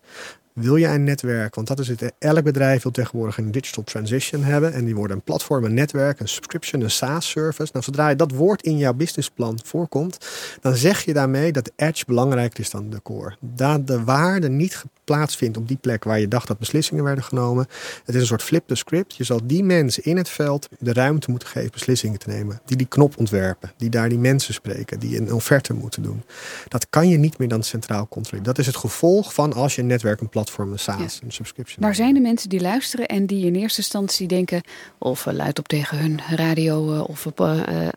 [0.53, 1.55] Wil je een netwerk?
[1.55, 2.13] Want dat is het.
[2.19, 4.73] Elk bedrijf wil tegenwoordig een digital transition hebben.
[4.73, 7.71] En die worden een platform, een netwerk, een subscription, een SaaS-service.
[7.73, 10.17] Nou, zodra je dat woord in jouw businessplan voorkomt,
[10.61, 13.35] dan zeg je daarmee dat de edge belangrijker is dan de core.
[13.39, 17.67] Dat de waarde niet plaatsvindt op die plek waar je dacht dat beslissingen werden genomen.
[18.05, 19.15] Het is een soort flip the script.
[19.15, 22.61] Je zal die mensen in het veld de ruimte moeten geven beslissingen te nemen.
[22.65, 26.23] Die die knop ontwerpen, die daar die mensen spreken, die een offerte moeten doen.
[26.67, 28.43] Dat kan je niet meer dan centraal controleren.
[28.43, 31.83] Dat is het gevolg van als je een netwerk, een platform, een SaaS, een subscription.
[31.85, 34.61] Maar zijn er mensen die luisteren en die in eerste instantie denken,
[34.97, 37.87] of uh, luid op tegen hun radio uh, of op uh,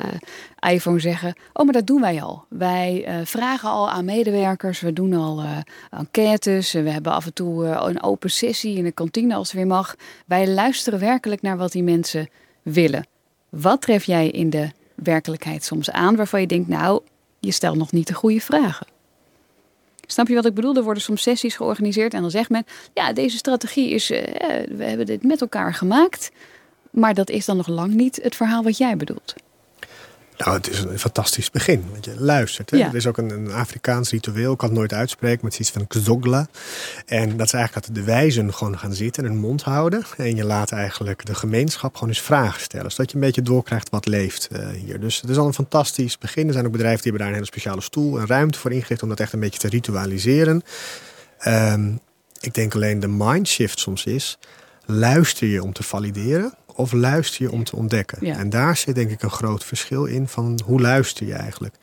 [0.69, 2.45] iPhone zeggen: Oh, maar dat doen wij al.
[2.49, 5.43] Wij vragen al aan medewerkers, we doen al
[5.91, 9.67] enquêtes, we hebben af en toe een open sessie in de kantine als het weer
[9.67, 9.97] mag.
[10.27, 12.29] Wij luisteren werkelijk naar wat die mensen
[12.63, 13.07] willen.
[13.49, 17.03] Wat tref jij in de werkelijkheid soms aan waarvan je denkt, nou,
[17.39, 18.87] je stelt nog niet de goede vragen?
[20.07, 20.77] Snap je wat ik bedoel?
[20.77, 24.19] Er worden soms sessies georganiseerd en dan zegt men: ja, deze strategie is, uh,
[24.69, 26.31] we hebben dit met elkaar gemaakt.
[26.91, 29.35] Maar dat is dan nog lang niet het verhaal wat jij bedoelt.
[30.37, 31.85] Nou, het is een fantastisch begin.
[31.91, 32.71] Want je luistert.
[32.71, 32.79] Hè?
[32.79, 34.53] Er is ook een, een, Afrikaans ritueel.
[34.53, 36.47] Ik kan het nooit uitspreken, maar het is iets van kzogla.
[37.07, 40.03] En dat is eigenlijk dat de wijzen gewoon gaan zitten en hun mond houden.
[40.17, 42.91] En je laat eigenlijk de gemeenschap gewoon eens vragen stellen.
[42.91, 45.01] Zodat je een beetje doorkrijgt wat leeft uh, hier.
[45.01, 46.47] Dus het is al een fantastisch begin.
[46.47, 49.03] Er zijn ook bedrijven die hebben daar een hele speciale stoel en ruimte voor ingericht.
[49.03, 50.63] Om dat echt een beetje te ritualiseren.
[51.47, 52.01] Um,
[52.41, 54.39] ik denk alleen de mindshift soms is.
[54.85, 58.37] Luister je om te valideren of luister je om te ontdekken?
[58.37, 61.75] En daar zit denk ik een groot verschil in van hoe luister je eigenlijk.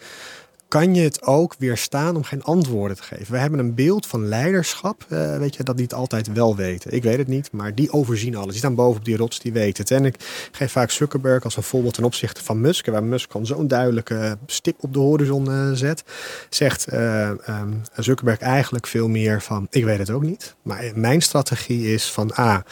[0.68, 3.32] Kan je het ook weerstaan om geen antwoorden te geven?
[3.32, 6.94] We hebben een beeld van leiderschap, uh, weet je, dat niet altijd wel weten.
[6.94, 8.50] Ik weet het niet, maar die overzien alles.
[8.50, 9.92] Die staan boven op die rots, die weten het.
[9.92, 10.16] En ik
[10.52, 12.86] geef vaak Zuckerberg als een voorbeeld ten opzichte van Musk.
[12.86, 16.04] Waar Musk gewoon zo'n duidelijke stip op de horizon uh, zet.
[16.50, 20.56] Zegt uh, um, Zuckerberg eigenlijk veel meer van, ik weet het ook niet.
[20.62, 22.64] Maar mijn strategie is van, A,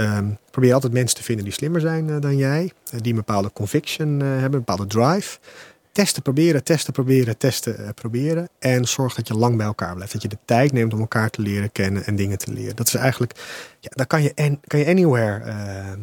[0.00, 2.62] Um, probeer altijd mensen te vinden die slimmer zijn uh, dan jij.
[2.94, 5.38] Uh, die een bepaalde conviction uh, hebben, een bepaalde drive.
[5.92, 8.48] Testen, proberen, testen, proberen, testen, proberen.
[8.58, 10.12] En zorg dat je lang bij elkaar blijft.
[10.12, 12.76] Dat je de tijd neemt om elkaar te leren kennen en dingen te leren.
[12.76, 13.32] Dat is eigenlijk,
[13.80, 15.42] ja, daar kan je, en, kan je anywhere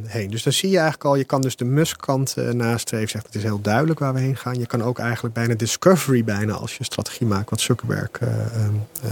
[0.06, 0.30] heen.
[0.30, 3.10] Dus dan zie je eigenlijk al, je kan dus de Musk-kant nastreven.
[3.10, 4.60] Zegt, het is heel duidelijk waar we heen gaan.
[4.60, 7.50] Je kan ook eigenlijk bijna discovery bijna als je strategie maakt.
[7.50, 8.10] Wat Zuckerberg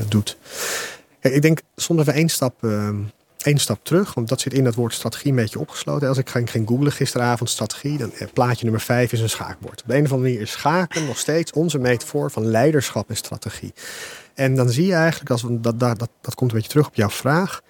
[0.07, 0.37] doet.
[1.19, 2.95] Kijk, ik denk, zonder we één stap ehm,
[3.45, 6.07] één stap terug, want dat zit in dat woord strategie een beetje opgesloten.
[6.07, 9.81] Als ik ging, googlen gisteravond strategie, dan eh, plaatje nummer vijf is een schaakbord.
[9.81, 13.15] Op de een of andere manier is schaken nog steeds onze metafoor van leiderschap en
[13.15, 13.73] strategie.
[14.33, 16.87] En dan zie je eigenlijk, als we, dat, dat, dat, dat komt een beetje terug
[16.87, 17.61] op jouw vraag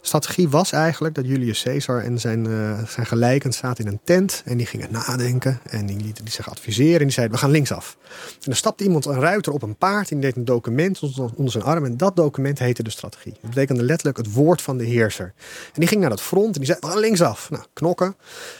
[0.00, 4.42] strategie was eigenlijk dat Julius Caesar en zijn, uh, zijn gelijken zaten in een tent.
[4.44, 6.98] En die gingen nadenken en die lieten die zich adviseren.
[6.98, 7.96] En die zeiden, we gaan linksaf.
[8.08, 10.10] En dan stapte iemand, een ruiter, op een paard.
[10.10, 11.00] En die deed een document
[11.34, 11.84] onder zijn arm.
[11.84, 13.32] En dat document heette de strategie.
[13.40, 15.32] Dat betekende letterlijk het woord van de heerser.
[15.66, 17.50] En die ging naar dat front en die zei, we gaan linksaf.
[17.50, 18.16] Nou, knokken.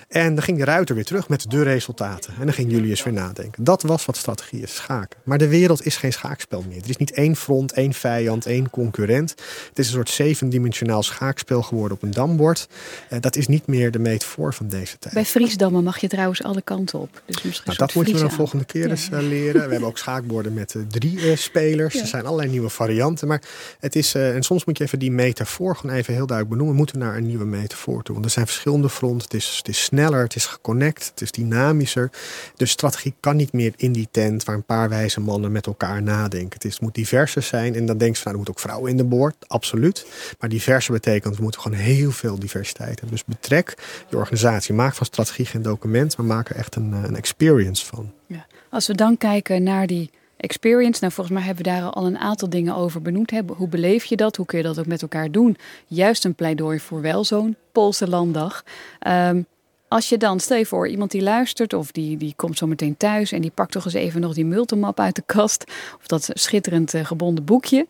[0.09, 2.35] En dan ging de ruiter weer terug met de resultaten.
[2.39, 3.65] En dan ging Julius weer nadenken.
[3.65, 5.21] Dat was wat strategie is, schaken.
[5.25, 6.83] Maar de wereld is geen schaakspel meer.
[6.83, 9.31] Er is niet één front, één vijand, één concurrent.
[9.69, 12.69] Het is een soort zevendimensionaal schaakspel schaakspel geworden op een dambord.
[13.11, 15.15] Uh, dat is niet meer de metafoor van deze tijd.
[15.15, 17.23] Bij Friesdammen mag je trouwens alle kanten op.
[17.27, 19.65] Dus misschien nou, dat moeten we de volgende keer eens uh, leren.
[19.65, 21.95] We hebben ook schaakborden met uh, drie spelers.
[21.95, 22.01] Ja.
[22.01, 23.29] Er zijn allerlei nieuwe varianten.
[23.29, 23.43] Maar
[23.81, 26.75] het is, en soms moet je even die metafoor gewoon even heel duidelijk benoemen.
[26.75, 28.15] We moeten naar een nieuwe metafoor toe.
[28.15, 29.23] Want er zijn verschillende fronten.
[29.23, 32.11] Het is, het is sneller, het is geconnect, het is dynamischer.
[32.57, 36.03] De strategie kan niet meer in die tent waar een paar wijze mannen met elkaar
[36.03, 36.53] nadenken.
[36.53, 37.75] Het, is, het moet diverser zijn.
[37.75, 39.35] En dan denk je van, nou, er moeten ook vrouwen in de boord.
[39.47, 40.07] Absoluut.
[40.39, 43.11] Maar diverser betekent want we moeten gewoon heel veel diversiteit hebben.
[43.11, 43.75] Dus betrek
[44.09, 44.75] je organisatie.
[44.75, 48.13] Maak van strategie geen document, maar maak er echt een, eh, een experience van.
[48.27, 48.47] Ja.
[48.71, 51.01] Als we dan kijken naar die experience.
[51.01, 53.33] Nou, volgens mij hebben we daar al een aantal dingen over benoemd.
[53.57, 54.37] Hoe beleef je dat?
[54.37, 55.57] Hoe kun je dat ook met elkaar doen?
[55.87, 58.65] Juist een pleidooi voor wel zo'n Poolse landdag.
[59.07, 59.47] Um,
[59.89, 62.97] als je dan, stel je voor, iemand die luistert of die, die komt zo meteen
[62.97, 65.65] thuis en die pakt toch eens even nog die multimap uit de kast.
[65.99, 67.87] Of dat schitterend uh, gebonden boekje.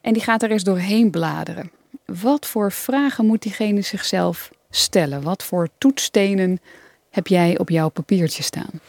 [0.00, 1.70] En die gaat er eens doorheen bladeren.
[2.04, 5.22] Wat voor vragen moet diegene zichzelf stellen?
[5.22, 6.60] Wat voor toetstenen
[7.10, 8.80] heb jij op jouw papiertje staan?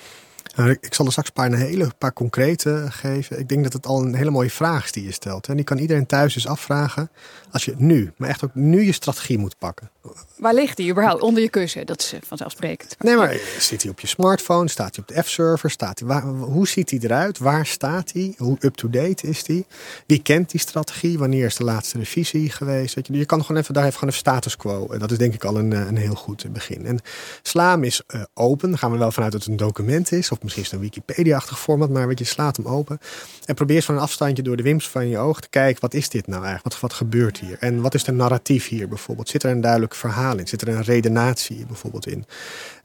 [0.60, 3.40] Nou, ik zal er straks een paar, een hele paar concrete geven.
[3.40, 5.48] Ik denk dat het al een hele mooie vraag is die je stelt.
[5.48, 7.10] En die kan iedereen thuis dus afvragen.
[7.52, 9.90] Als je nu, maar echt ook nu je strategie moet pakken.
[10.38, 11.22] Waar ligt die überhaupt?
[11.22, 11.86] Onder je kussen.
[11.86, 12.96] Dat is eh, vanzelfsprekend.
[13.00, 14.68] Nee, maar zit hij op je smartphone?
[14.68, 15.72] Staat hij op de F-server?
[15.72, 17.38] Staat hij, hoe ziet hij eruit?
[17.38, 18.34] Waar staat hij?
[18.38, 19.66] Hoe up-to-date is hij?
[20.06, 21.20] Wie kent die strategie?
[21.20, 22.96] Wanneer is de laatste revisie geweest?
[22.96, 24.98] je, je kan gewoon even, daar even gewoon even status quo.
[24.98, 26.86] Dat is denk ik al een, eh, een heel goed begin.
[26.86, 27.00] En
[27.42, 28.78] slaan is uh, open.
[28.78, 30.32] gaan we wel vanuit dat het een document is.
[30.32, 31.90] Of misschien is het een Wikipedia-achtig format.
[31.90, 33.00] Maar weet je, slaat hem open.
[33.46, 35.82] En probeer van een afstandje door de wimps van je oog te kijken.
[35.82, 36.74] Wat is dit nou eigenlijk?
[36.74, 37.58] Wat, wat gebeurt hier?
[37.60, 39.30] En wat is de narratief hier bijvoorbeeld?
[39.30, 40.48] Zit er een duidelijk verhaal in?
[40.48, 42.26] Zit er een redenatie bijvoorbeeld in?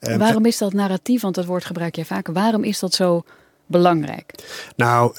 [0.01, 1.23] Um, waarom is dat narratief?
[1.23, 2.27] Want dat woord gebruik je vaak.
[2.27, 3.23] Waarom is dat zo
[3.67, 4.35] belangrijk?
[4.77, 5.17] Nou,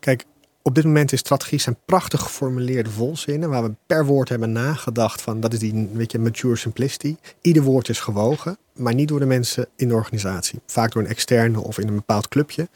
[0.00, 0.24] kijk,
[0.68, 5.22] op dit moment is strategie zijn prachtig geformuleerde volzinnen, waar we per woord hebben nagedacht
[5.22, 7.16] van, dat is die weet je, mature simplicity.
[7.40, 10.60] Ieder woord is gewogen, maar niet door de mensen in de organisatie.
[10.66, 12.68] Vaak door een externe of in een bepaald clubje.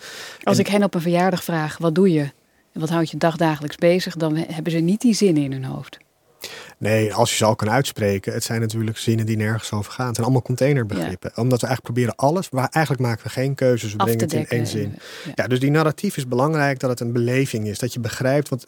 [0.42, 2.30] Als ik hen op een verjaardag vraag, wat doe je?
[2.72, 4.16] En wat houdt je dagdagelijks bezig?
[4.16, 5.98] Dan hebben ze niet die zinnen in hun hoofd.
[6.82, 10.06] Nee, als je ze al kan uitspreken, het zijn natuurlijk zinnen die nergens over gaan.
[10.06, 11.32] Het zijn allemaal containerbegrippen.
[11.36, 14.48] Omdat we eigenlijk proberen alles, maar eigenlijk maken we geen keuzes, we brengen het in
[14.48, 14.98] één zin.
[15.34, 15.46] Ja.
[15.46, 18.48] dus die narratief is belangrijk dat het een beleving is, dat je begrijpt.
[18.48, 18.66] Want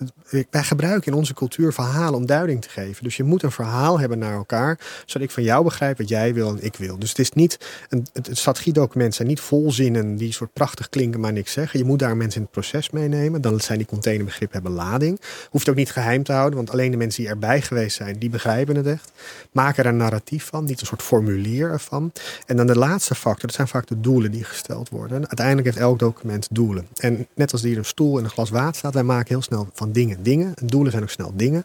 [0.50, 3.04] wij gebruiken in onze cultuur verhalen om duiding te geven.
[3.04, 6.34] Dus je moet een verhaal hebben naar elkaar, zodat ik van jou begrijp wat jij
[6.34, 6.98] wil en ik wil.
[6.98, 11.32] Dus het is niet, een, het strategiedocument zijn niet volzinnen die soort prachtig klinken, maar
[11.32, 11.78] niks zeggen.
[11.78, 13.40] Je moet daar mensen in het proces meenemen.
[13.40, 15.20] Dan zijn die containerbegrippen hebben lading.
[15.50, 18.30] Hoeft ook niet geheim te houden, want alleen de mensen die erbij geweest zijn die
[18.30, 19.12] begrijpen het echt.
[19.52, 22.12] Maken er een narratief van, niet een soort formulier ervan.
[22.46, 25.16] En dan de laatste factor, dat zijn vaak de doelen die gesteld worden.
[25.16, 26.86] uiteindelijk heeft elk document doelen.
[26.96, 29.68] En net als hier een stoel en een glas water staat, wij maken heel snel
[29.72, 30.54] van dingen dingen.
[30.64, 31.64] doelen zijn ook snel dingen.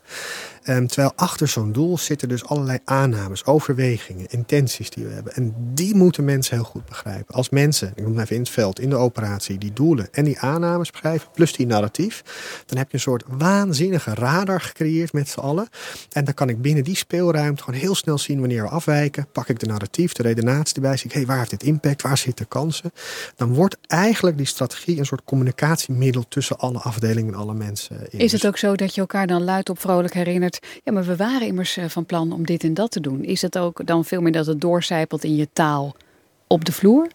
[0.70, 5.34] Um, terwijl achter zo'n doel zitten dus allerlei aannames, overwegingen, intenties die we hebben.
[5.34, 7.36] En die moeten mensen heel goed begrijpen.
[7.36, 10.40] Als mensen, ik noem even in het veld, in de operatie, die doelen en die
[10.40, 12.24] aannames begrijpen, plus die narratief,
[12.66, 15.68] dan heb je een soort waanzinnige radar gecreëerd met z'n allen.
[16.12, 19.28] En dan kan ik binnen die speelruimte gewoon heel snel zien wanneer we afwijken.
[19.32, 22.02] Pak ik de narratief, de redenatie erbij, zie ik, hé, hey, waar heeft dit impact,
[22.02, 22.92] waar zitten kansen?
[23.36, 28.08] Dan wordt eigenlijk die strategie een soort communicatiemiddel tussen alle afdelingen en alle mensen.
[28.10, 28.20] In.
[28.20, 30.60] Is het ook zo dat je elkaar dan luid op vrolijk herinnert?
[30.84, 33.24] Ja, maar we waren immers eh, van plan om dit en dat te doen.
[33.24, 35.96] Is het ook dan veel meer dat het doorcijpelt in je taal
[36.48, 37.08] op de vloer?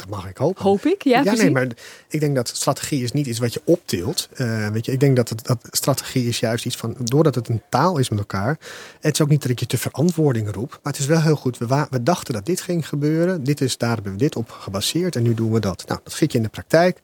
[0.00, 0.62] Dat mag ik hopen.
[0.62, 1.22] Hoop ik, ja.
[1.22, 1.66] Ja, nee, maar
[2.08, 4.28] ik denk dat strategie is niet iets wat je optilt.
[4.36, 7.48] Uh, weet je, ik denk dat, het, dat strategie is juist iets van, doordat het
[7.48, 8.58] een taal is met elkaar.
[9.00, 11.36] Het is ook niet dat ik je te verantwoording roep, maar het is wel heel
[11.36, 11.58] goed.
[11.58, 13.44] We, we dachten dat dit ging gebeuren.
[13.44, 15.84] Dit is, daar hebben we dit op gebaseerd en nu doen we dat.
[15.86, 17.00] Nou, dat zit je in de praktijk.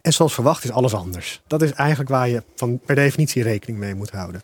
[0.00, 1.42] En zoals verwacht is alles anders.
[1.46, 4.42] Dat is eigenlijk waar je van per definitie rekening mee moet houden.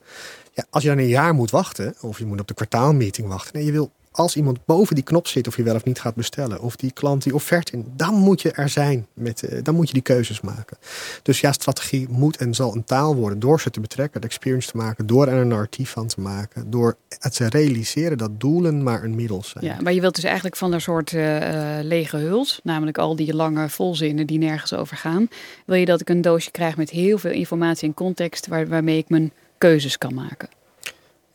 [0.52, 3.54] Ja, als je dan een jaar moet wachten, of je moet op de kwartaalmeeting wachten,
[3.54, 6.14] en je wil als iemand boven die knop zit of je wel of niet gaat
[6.14, 9.06] bestellen, of die klant die offerte in, dan moet je er zijn.
[9.14, 10.76] Met, uh, dan moet je die keuzes maken.
[11.22, 14.70] Dus ja, strategie moet en zal een taal worden door ze te betrekken, de experience
[14.70, 18.82] te maken, door er een narratief van te maken, door het te realiseren dat doelen
[18.82, 19.64] maar een middel zijn.
[19.64, 23.34] Ja, maar je wilt dus eigenlijk van een soort uh, lege huls, namelijk al die
[23.34, 25.28] lange volzinnen die nergens over gaan,
[25.66, 28.98] wil je dat ik een doosje krijg met heel veel informatie en context waar, waarmee
[28.98, 30.48] ik mijn keuzes kan maken.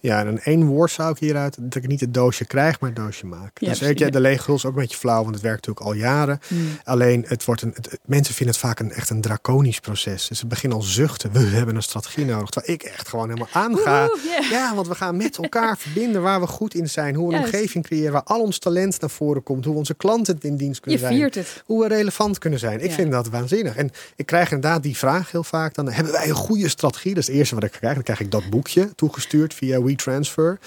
[0.04, 3.00] Ja, en één woord zou ik hieruit, dat ik niet het doosje krijg, maar het
[3.00, 3.60] doosje maak.
[3.60, 5.86] Ja, dus weet je, de leeghuls is ook een beetje flauw, want het werkt natuurlijk
[5.86, 6.40] al jaren.
[6.48, 6.68] Hmm.
[6.84, 10.28] Alleen, het wordt een, het, mensen vinden het vaak een, echt een draconisch proces.
[10.28, 12.50] Dus ze beginnen al zuchten, we hebben een strategie nodig.
[12.50, 14.10] Terwijl ik echt gewoon helemaal aanga.
[14.50, 17.16] Ja, want we gaan met elkaar verbinden waar we goed in zijn.
[17.16, 19.66] Hoe we een omgeving creëren waar al ons talent naar voren komt.
[19.66, 21.22] Hoe onze klanten in dienst kunnen Je zijn.
[21.22, 21.64] Het.
[21.66, 22.84] Hoe we relevant kunnen zijn.
[22.84, 23.76] Ik vind dat waanzinnig.
[23.76, 25.76] En ik krijg inderdaad die vraag heel vaak.
[25.76, 27.14] Dan hebben wij een goede strategie.
[27.14, 27.94] Dat is het eerste wat ik krijg.
[27.94, 30.60] Dan krijg ik dat boekje toegestuurd via WeTransfer.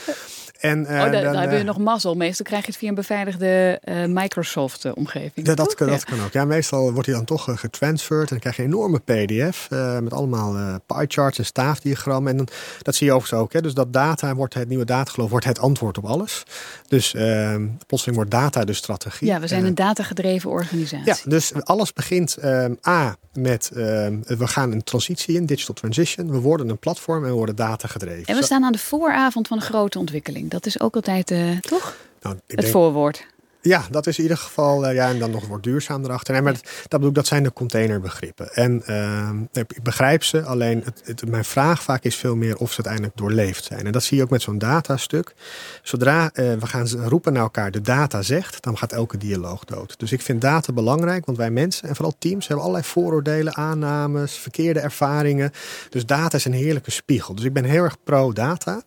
[0.60, 2.14] En, oh, dan, heb je nog mazzel.
[2.14, 5.46] Meestal krijg je het via een beveiligde uh, Microsoft-omgeving.
[5.46, 6.32] dat, kan, dat kan ook.
[6.32, 8.22] Ja, meestal wordt hij dan toch getransferred.
[8.22, 9.68] En dan krijg je een enorme PDF
[10.02, 12.30] met allemaal pie charts en staafdiagrammen.
[12.30, 12.48] En dan,
[12.82, 13.52] dat zie je overigens ook.
[13.52, 13.60] Hè.
[13.60, 16.42] Dus dat data wordt het nieuwe datageloof, wordt het antwoord op alles.
[16.88, 19.28] Dus ehm, plotseling wordt data de strategie.
[19.28, 21.06] Ja, we zijn een datagedreven organisatie.
[21.06, 26.30] Ja, dus alles begint ehm, A met ehm, we gaan een transitie in, digital transition.
[26.30, 28.24] We worden een platform en we worden data gedreven.
[28.26, 28.78] En we staan aan de
[29.16, 30.50] vooravond van een grote ontwikkeling.
[30.50, 31.96] Dat is ook altijd, uh, toch?
[32.20, 33.26] Nou, het denk, voorwoord.
[33.66, 36.42] Ja, dat is in ieder geval, uh, ja, en dan nog wordt duurzaam erachter.
[36.42, 38.54] Maar dat, dat bedoel ik, dat zijn de containerbegrippen.
[38.54, 42.72] En uh, ik begrijp ze, alleen het, het, mijn vraag vaak is veel meer of
[42.72, 43.86] ze uiteindelijk doorleefd zijn.
[43.86, 45.34] En dat zie je ook met zo'n datastuk.
[45.82, 49.98] Zodra uh, we gaan roepen naar elkaar, de data zegt, dan gaat elke dialoog dood.
[49.98, 54.32] Dus ik vind data belangrijk, want wij mensen en vooral teams hebben allerlei vooroordelen, aannames,
[54.32, 55.50] verkeerde ervaringen.
[55.90, 57.34] Dus data is een heerlijke spiegel.
[57.34, 58.82] Dus ik ben heel erg pro-data,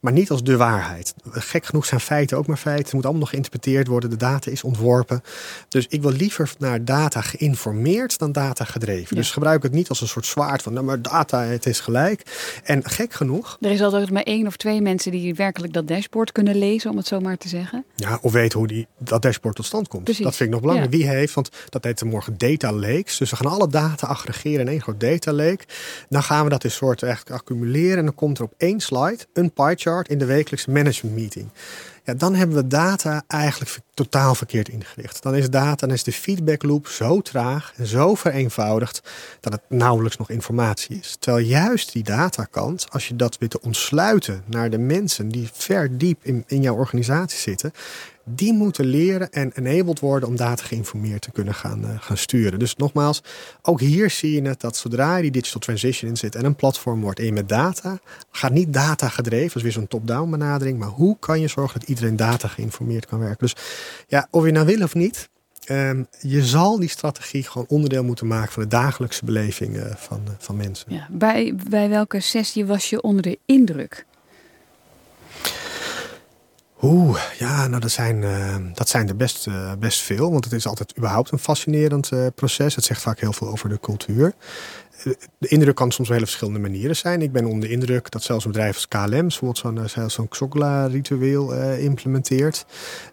[0.00, 1.14] maar niet als de waarheid.
[1.30, 2.84] Gek genoeg zijn feiten ook maar feiten.
[2.84, 4.10] Het moet allemaal nog geïnterpreteerd worden.
[4.10, 5.22] De data is ontworpen.
[5.68, 9.16] Dus ik wil liever naar data geïnformeerd dan data gedreven.
[9.16, 12.22] Dus gebruik het niet als een soort zwaard van, nou maar data, het is gelijk.
[12.64, 13.56] En gek genoeg.
[13.60, 16.96] Er is altijd maar één of twee mensen die werkelijk dat dashboard kunnen lezen, om
[16.96, 17.84] het zo maar te zeggen.
[17.96, 20.04] Ja, of weten hoe die, dat dashboard tot stand komt.
[20.04, 20.24] Precies.
[20.24, 20.92] Dat vind ik nog belangrijk.
[20.92, 23.16] Wie heeft, want dat heet morgen data lakes.
[23.18, 25.64] Dus we gaan alle data aggregeren in één groot data lake.
[26.08, 27.98] Dan gaan we dat in soort echt accumuleren.
[27.98, 31.48] En dan komt er op één slide een pie chart in de wekelijkse management meeting.
[32.04, 35.22] Ja, dan hebben we data eigenlijk totaal verkeerd ingericht.
[35.22, 39.02] Dan is data, dan is de feedback loop zo traag en zo vereenvoudigd
[39.40, 41.16] dat het nauwelijks nog informatie is.
[41.18, 45.98] Terwijl juist die datakant, als je dat weet te ontsluiten naar de mensen die ver
[45.98, 47.72] diep in, in jouw organisatie zitten,
[48.24, 52.58] die moeten leren en enabled worden om data geïnformeerd te kunnen gaan, uh, gaan sturen.
[52.58, 53.22] Dus nogmaals,
[53.62, 56.54] ook hier zie je het dat zodra je die digital transition in zit en een
[56.54, 57.98] platform wordt je met data,
[58.30, 61.80] gaat niet data gedreven, dat is weer zo'n top-down benadering, maar hoe kan je zorgen
[61.80, 63.38] dat iedereen data geïnformeerd kan werken?
[63.38, 63.56] Dus
[64.06, 65.28] ja, of je nou wil of niet,
[65.70, 70.20] Um, je zal die strategie gewoon onderdeel moeten maken van de dagelijkse beleving uh, van,
[70.24, 70.92] uh, van mensen.
[70.92, 74.06] Ja, bij, bij welke sessie was je onder de indruk?
[76.84, 80.30] Oeh, ja, nou dat zijn, uh, dat zijn er best, best veel.
[80.32, 82.74] Want het is altijd überhaupt een fascinerend proces.
[82.74, 84.34] Het zegt vaak heel veel over de cultuur
[85.38, 87.22] de indruk kan soms op hele verschillende manieren zijn.
[87.22, 91.54] Ik ben onder de indruk dat zelfs een bedrijf als KLM zo'n eh, zo'n Xogla-ritueel
[91.54, 92.66] uh, implementeert.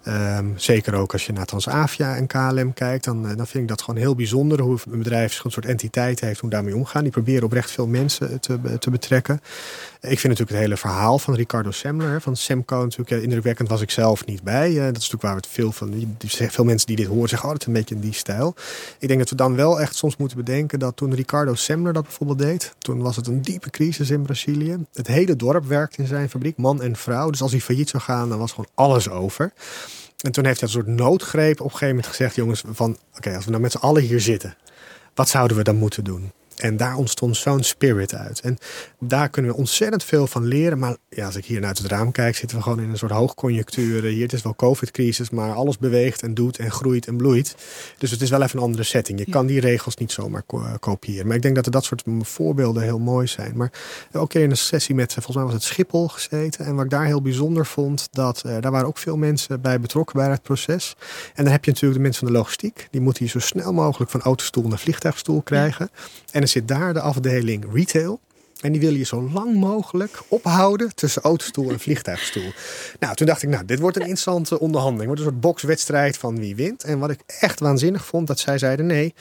[0.07, 3.67] Um, zeker ook als je naar Transavia en KLM kijkt, dan, uh, dan vind ik
[3.67, 7.03] dat gewoon heel bijzonder hoe een bedrijf een soort entiteit heeft hoe daarmee omgaan.
[7.03, 9.41] Die proberen oprecht veel mensen te, te betrekken.
[10.01, 13.91] Ik vind natuurlijk het hele verhaal van Ricardo Semler, van Semco, natuurlijk indrukwekkend was ik
[13.91, 14.67] zelf niet bij.
[14.67, 17.53] dat is natuurlijk waar we het veel van, veel mensen die dit horen zeggen, oh,
[17.53, 18.55] het is een beetje in die stijl.
[18.99, 22.03] Ik denk dat we dan wel echt soms moeten bedenken dat toen Ricardo Semler dat
[22.03, 22.75] bijvoorbeeld deed.
[22.77, 24.77] Toen was het een diepe crisis in Brazilië.
[24.93, 27.29] Het hele dorp werkte in zijn fabriek, man en vrouw.
[27.29, 29.53] Dus als hij failliet zou gaan, dan was gewoon alles over.
[30.17, 33.35] En toen heeft hij een soort noodgreep op een gegeven moment gezegd: jongens, van oké,
[33.35, 34.55] als we nou met z'n allen hier zitten,
[35.13, 36.31] wat zouden we dan moeten doen?
[36.61, 38.39] En daar ontstond zo'n spirit uit.
[38.39, 38.57] En
[38.99, 40.79] daar kunnen we ontzettend veel van leren.
[40.79, 43.11] Maar ja, als ik hier naar het raam kijk, zitten we gewoon in een soort
[43.11, 44.03] hoogconjunctuur.
[44.03, 47.55] Hier het is wel COVID-crisis, maar alles beweegt en doet en groeit en bloeit.
[47.97, 49.19] Dus het is wel even een andere setting.
[49.19, 50.43] Je kan die regels niet zomaar
[50.79, 51.27] kopiëren.
[51.27, 53.57] Maar ik denk dat er dat soort voorbeelden heel mooi zijn.
[53.57, 53.71] Maar
[54.11, 56.65] ook in een sessie met, volgens mij was het Schiphol gezeten.
[56.65, 59.79] En wat ik daar heel bijzonder vond, dat uh, daar waren ook veel mensen bij
[59.79, 60.95] betrokken bij het proces.
[61.33, 62.87] En dan heb je natuurlijk de mensen van de logistiek.
[62.91, 65.89] Die moeten je zo snel mogelijk van autostoel naar vliegtuigstoel krijgen.
[66.31, 68.19] En zit daar de afdeling retail.
[68.61, 72.51] En die wil je zo lang mogelijk ophouden tussen autostoel en vliegtuigstoel.
[72.99, 75.07] Nou, toen dacht ik, nou, dit wordt een interessante onderhandeling.
[75.07, 76.83] Wordt een soort bokswedstrijd van wie wint.
[76.83, 79.13] En wat ik echt waanzinnig vond, dat zij zeiden nee,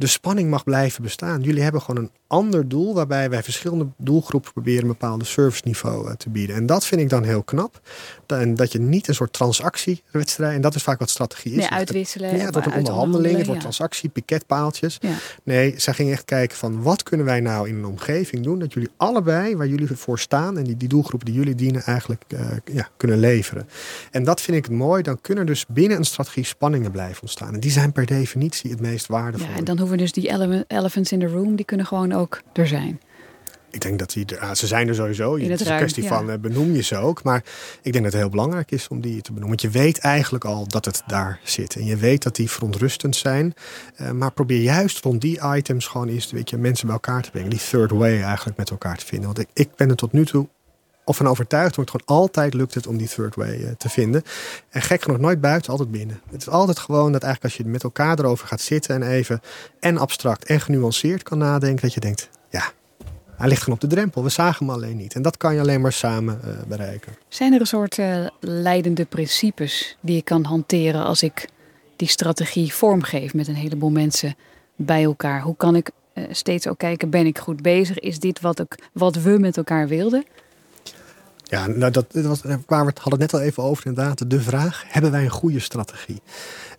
[0.00, 1.40] de spanning mag blijven bestaan.
[1.40, 6.14] Jullie hebben gewoon een ander doel waarbij wij verschillende doelgroepen proberen een bepaalde serviceniveau uh,
[6.14, 6.56] te bieden.
[6.56, 7.80] En dat vind ik dan heel knap.
[8.26, 11.56] En dat je niet een soort transactiewedstrijd, en dat is vaak wat strategie is.
[11.56, 12.36] Nee, uitwisselen.
[12.36, 14.98] Ja, het wordt een onderhandeling, het wordt transactie, piketpaaltjes.
[15.00, 15.14] Ja.
[15.42, 18.72] Nee, zij gingen echt kijken van wat kunnen wij nou in een omgeving doen dat
[18.72, 22.40] jullie allebei, waar jullie voor staan en die, die doelgroepen die jullie dienen, eigenlijk uh,
[22.64, 23.68] ja, kunnen leveren.
[24.10, 25.02] En dat vind ik mooi.
[25.02, 27.54] Dan kunnen dus binnen een strategie spanningen blijven ontstaan.
[27.54, 29.48] En die zijn per definitie het meest waardevol.
[29.48, 30.28] Ja, en dan dus die
[30.66, 33.00] elephants in the room, die kunnen gewoon ook er zijn.
[33.70, 35.34] Ik denk dat die er, ze zijn er sowieso.
[35.34, 37.22] In het is een kwestie van uh, benoem je ze ook.
[37.22, 37.44] Maar
[37.82, 39.48] ik denk dat het heel belangrijk is om die te benoemen.
[39.48, 41.76] Want je weet eigenlijk al dat het daar zit.
[41.76, 43.54] En je weet dat die verontrustend zijn.
[44.00, 47.30] Uh, maar probeer juist rond die items gewoon eens weet je, mensen bij elkaar te
[47.30, 47.50] brengen.
[47.50, 49.26] Die third way eigenlijk met elkaar te vinden.
[49.26, 50.48] Want ik, ik ben er tot nu toe
[51.04, 54.22] of van overtuigd wordt, gewoon altijd lukt het om die third way uh, te vinden.
[54.68, 56.20] En gek genoeg nooit buiten, altijd binnen.
[56.30, 59.40] Het is altijd gewoon dat eigenlijk als je met elkaar erover gaat zitten en even
[59.80, 62.72] en abstract en genuanceerd kan nadenken, dat je denkt, ja,
[63.36, 64.22] hij ligt gewoon op de drempel.
[64.22, 65.14] We zagen hem alleen niet.
[65.14, 67.12] En dat kan je alleen maar samen uh, bereiken.
[67.28, 71.48] Zijn er een soort uh, leidende principes die je kan hanteren als ik
[71.96, 74.36] die strategie vormgeef met een heleboel mensen
[74.76, 75.40] bij elkaar?
[75.40, 75.90] Hoe kan ik
[76.30, 77.98] steeds ook kijken, ben ik goed bezig?
[77.98, 80.24] Is dit wat, ik, wat we met elkaar wilden?
[81.50, 84.30] Ja, nou dat, dat was, waar we het hadden net al even over inderdaad.
[84.30, 86.22] De vraag, hebben wij een goede strategie?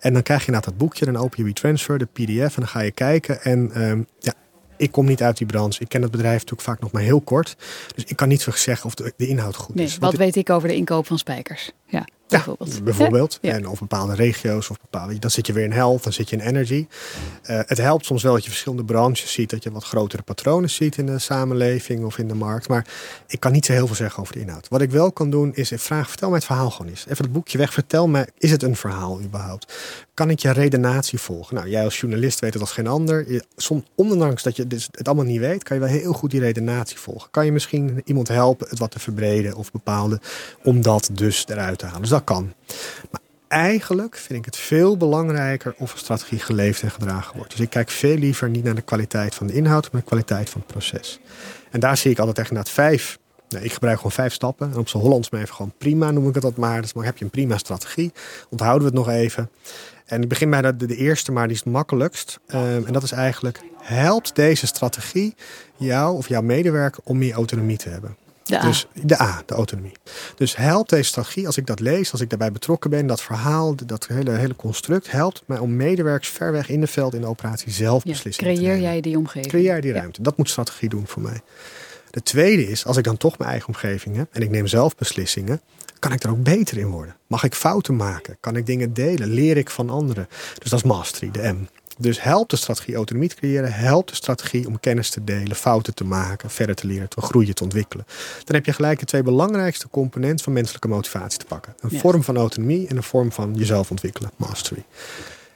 [0.00, 2.68] En dan krijg je inderdaad dat boekje, dan open je WeTransfer, de pdf en dan
[2.68, 3.42] ga je kijken.
[3.42, 4.32] En um, ja,
[4.76, 5.80] ik kom niet uit die branche.
[5.80, 7.56] Ik ken het bedrijf natuurlijk vaak nog maar heel kort.
[7.94, 9.98] Dus ik kan niet zo zeggen of de, de inhoud goed nee, is.
[9.98, 11.72] Wat, weet ik over de inkoop van spijkers?
[11.86, 12.74] Ja, bijvoorbeeld.
[12.74, 13.38] Ja, bijvoorbeeld.
[13.40, 13.52] Ja.
[13.52, 15.18] En of bepaalde regio's of bepaalde.
[15.18, 16.86] Dan zit je weer in health, dan zit je in energy.
[17.50, 20.70] Uh, het helpt soms wel dat je verschillende branches ziet, dat je wat grotere patronen
[20.70, 22.68] ziet in de samenleving of in de markt.
[22.68, 22.86] Maar
[23.26, 24.68] ik kan niet zo heel veel zeggen over de inhoud.
[24.68, 27.06] Wat ik wel kan doen is vragen: vertel mij het verhaal gewoon eens.
[27.08, 27.72] Even het boekje weg.
[27.72, 29.72] Vertel me, is het een verhaal überhaupt?
[30.14, 31.54] Kan ik je redenatie volgen?
[31.54, 33.42] Nou, jij als journalist weet het als geen ander.
[33.56, 36.98] Soms, ondanks dat je het allemaal niet weet, kan je wel heel goed die redenatie
[36.98, 37.30] volgen.
[37.30, 40.20] Kan je misschien iemand helpen het wat te verbreden of bepaalde,
[40.62, 42.00] om dat dus eruit te halen.
[42.00, 42.52] Dus dat kan.
[43.10, 47.50] Maar eigenlijk vind ik het veel belangrijker of een strategie geleefd en gedragen wordt.
[47.50, 50.50] Dus ik kijk veel liever niet naar de kwaliteit van de inhoud, maar de kwaliteit
[50.50, 51.20] van het proces.
[51.70, 53.18] En daar zie ik altijd echt naar vijf.
[53.60, 54.72] Ik gebruik gewoon vijf stappen.
[54.72, 56.80] En op zijn Hollands maar even gewoon prima, noem ik het dat maar.
[56.80, 58.12] Dus maar heb je een prima strategie.
[58.50, 59.50] Onthouden we het nog even.
[60.06, 62.40] En ik begin bij de, de eerste, maar die is het makkelijkst.
[62.46, 65.34] Um, en dat is eigenlijk, helpt deze strategie
[65.76, 68.16] jou of jouw medewerker om meer autonomie te hebben?
[68.42, 68.62] De A.
[68.62, 69.92] Dus de A, de autonomie.
[70.36, 73.74] Dus helpt deze strategie, als ik dat lees, als ik daarbij betrokken ben, dat verhaal,
[73.86, 77.26] dat hele, hele construct, helpt mij om medewerkers ver weg in de veld in de
[77.26, 78.90] operatie zelf ja, beslissingen creëer te nemen.
[78.90, 79.46] jij die omgeving?
[79.46, 80.18] Creëer die ruimte.
[80.18, 80.24] Ja.
[80.24, 81.40] Dat moet strategie doen voor mij.
[82.10, 84.96] De tweede is, als ik dan toch mijn eigen omgeving heb en ik neem zelf
[84.96, 85.60] beslissingen,
[85.98, 87.16] kan ik er ook beter in worden?
[87.26, 88.36] Mag ik fouten maken?
[88.40, 89.28] Kan ik dingen delen?
[89.28, 90.28] Leer ik van anderen?
[90.58, 91.68] Dus dat is mastery, de M.
[92.02, 95.94] Dus helpt de strategie autonomie te creëren, helpt de strategie om kennis te delen, fouten
[95.94, 98.06] te maken, verder te leren, te groeien, te ontwikkelen.
[98.44, 101.74] Dan heb je gelijk de twee belangrijkste componenten van menselijke motivatie te pakken.
[101.80, 104.84] Een vorm van autonomie en een vorm van jezelf ontwikkelen, mastery.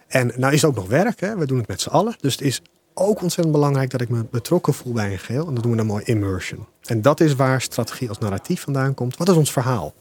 [0.07, 1.37] En nou is het ook nog werk, hè?
[1.37, 2.17] we doen het met z'n allen.
[2.21, 2.63] Dus het is
[2.95, 5.47] ook ontzettend belangrijk dat ik me betrokken voel bij een geheel.
[5.47, 6.67] En dat doen we dan mooi immersion.
[6.85, 9.17] En dat is waar strategie als narratief vandaan komt.
[9.17, 9.95] Wat is ons verhaal?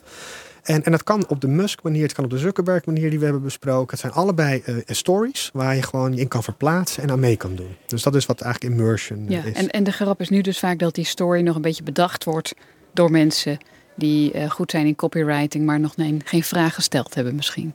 [0.65, 3.19] En, en dat kan op de Musk manier, het kan op de Zuckerberg manier die
[3.19, 3.89] we hebben besproken.
[3.89, 7.35] Het zijn allebei uh, stories waar je gewoon je in kan verplaatsen en aan mee
[7.35, 7.75] kan doen.
[7.85, 9.53] Dus dat is wat eigenlijk immersion ja, is.
[9.53, 12.23] En, en de grap is nu dus vaak dat die story nog een beetje bedacht
[12.23, 12.53] wordt
[12.93, 13.57] door mensen
[13.95, 17.73] die uh, goed zijn in copywriting, maar nog geen, geen vraag gesteld hebben misschien.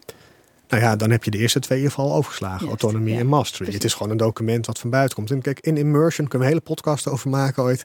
[0.71, 2.68] Nou ja, dan heb je de eerste twee in ieder geval overgeslagen.
[2.68, 3.73] autonomie en mastery.
[3.73, 5.31] Het is gewoon een document wat van buiten komt.
[5.31, 7.85] En kijk, in immersion kunnen we hele podcast over maken ooit.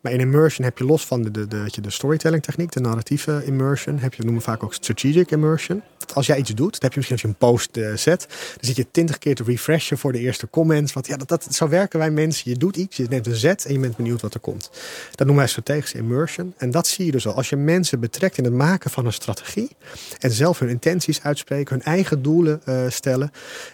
[0.00, 3.42] Maar in immersion heb je los van de, de, de, de storytelling techniek, de narratieve
[3.44, 5.82] immersion, heb je, we noemen vaak ook strategic immersion.
[6.14, 8.58] Als jij iets doet, dan heb je misschien als je een post uh, zet, dan
[8.60, 10.92] zit je twintig keer te refreshen voor de eerste comments.
[10.92, 12.50] Want ja, dat, dat, zo werken wij mensen.
[12.50, 14.70] Je doet iets, je neemt een zet en je bent benieuwd wat er komt.
[15.10, 16.54] Dat noemen wij strategische immersion.
[16.56, 17.34] En dat zie je dus al.
[17.34, 19.70] Als je mensen betrekt in het maken van een strategie
[20.18, 23.30] en zelf hun intenties uitspreken, hun eigen doelen uh, stellen,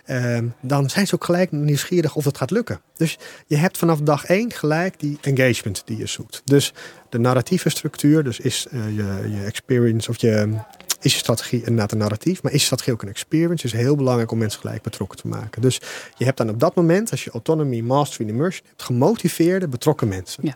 [0.06, 2.80] uh, dan zijn ze ook gelijk nieuwsgierig of het gaat lukken.
[2.96, 6.42] Dus je hebt vanaf dag één gelijk die engagement die je zoekt.
[6.44, 6.72] Dus
[7.08, 10.54] de narratieve structuur, dus is uh, je, je experience of je,
[11.00, 13.66] is je strategie inderdaad een narratief, maar is je strategie ook een experience?
[13.66, 15.62] Is heel belangrijk om mensen gelijk betrokken te maken.
[15.62, 15.80] Dus
[16.16, 20.08] je hebt dan op dat moment, als je autonomy, mastery en immersion hebt, gemotiveerde, betrokken
[20.08, 20.42] mensen.
[20.46, 20.54] Ja.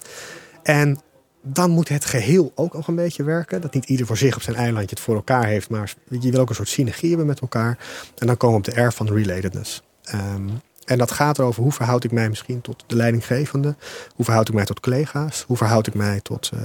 [0.63, 1.01] En
[1.47, 3.61] dan moet het geheel ook nog een beetje werken.
[3.61, 6.41] Dat niet ieder voor zich op zijn eilandje het voor elkaar heeft, maar je wil
[6.41, 7.79] ook een soort synergie hebben met elkaar.
[8.19, 9.83] En dan komen we op de R van relatedness.
[10.15, 10.51] Um,
[10.85, 13.75] en dat gaat erover hoe verhoud ik mij misschien tot de leidinggevende,
[14.15, 16.61] hoe verhoud ik mij tot collega's, hoe verhoud ik mij tot, uh,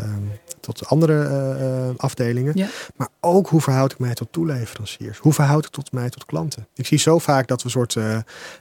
[0.60, 1.14] tot andere
[1.90, 2.68] uh, afdelingen, ja.
[2.96, 6.68] maar ook hoe verhoud ik mij tot toeleveranciers, hoe verhoud ik tot mij tot klanten.
[6.76, 8.18] Ik zie zo vaak dat we soort uh,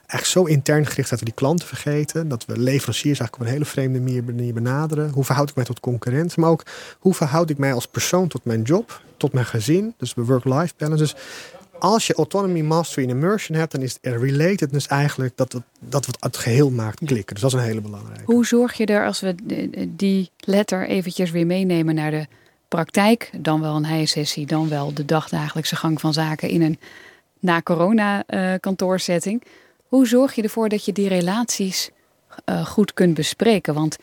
[0.07, 3.53] echt zo intern gericht dat we die klanten vergeten, dat we leveranciers eigenlijk op een
[3.53, 5.11] hele vreemde manier benaderen.
[5.11, 6.63] Hoe verhoud ik mij tot concurrenten, maar ook
[6.99, 10.75] hoe verhoud ik mij als persoon tot mijn job, tot mijn gezin, dus de work-life
[10.77, 11.03] balance.
[11.03, 11.15] Dus
[11.79, 16.17] als je autonomy, mastery en immersion hebt, dan is relatedness eigenlijk dat, het, dat wat
[16.21, 17.35] het geheel maakt klikken.
[17.35, 18.33] Dus dat is een hele belangrijke.
[18.33, 19.35] Hoe zorg je er als we
[19.89, 22.27] die letter eventjes weer meenemen naar de
[22.69, 26.79] praktijk, dan wel een hij-sessie, dan wel de dagdagelijkse gang van zaken in een
[27.39, 29.43] na-corona uh, kantoorsetting.
[29.87, 31.91] Hoe zorg je ervoor dat je die relaties
[32.47, 33.75] uh, goed kunt bespreken?
[33.75, 33.97] Want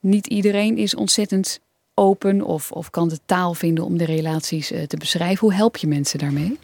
[0.00, 1.60] niet iedereen is ontzettend
[1.94, 5.38] open of, of kan de taal vinden om de relaties uh, te beschrijven.
[5.38, 6.58] Hoe help je mensen daarmee?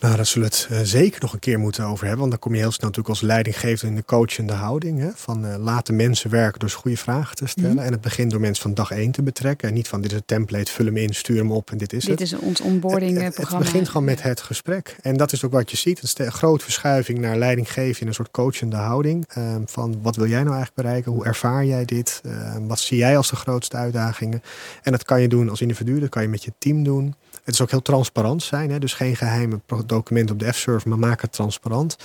[0.00, 2.18] Nou, daar zullen we het uh, zeker nog een keer moeten over hebben.
[2.18, 4.98] Want dan kom je heel snel natuurlijk als leidinggevende in de coachende houding.
[4.98, 7.72] Hè, van uh, laten mensen werken door goede vragen te stellen.
[7.72, 7.78] Mm.
[7.78, 9.68] En het begint door mensen van dag één te betrekken.
[9.68, 11.92] En niet van dit is een template, vul hem in, stuur hem op en dit
[11.92, 12.18] is dit het.
[12.18, 13.36] Dit is ons onboarding het.
[13.36, 14.96] Het begint gewoon met het gesprek.
[15.02, 16.18] En dat is ook wat je ziet.
[16.18, 19.28] Een grote verschuiving naar leidinggeven in een soort coachende houding.
[19.38, 21.12] Uh, van wat wil jij nou eigenlijk bereiken?
[21.12, 22.20] Hoe ervaar jij dit?
[22.66, 24.42] wat zie jij als de grootste uitdagingen?
[24.82, 27.14] En dat kan je doen als individu, dat kan je met je team doen.
[27.50, 28.70] Het is ook heel transparant zijn.
[28.70, 28.78] Hè?
[28.78, 31.96] Dus geen geheime documenten op de F-server, maar maak het transparant.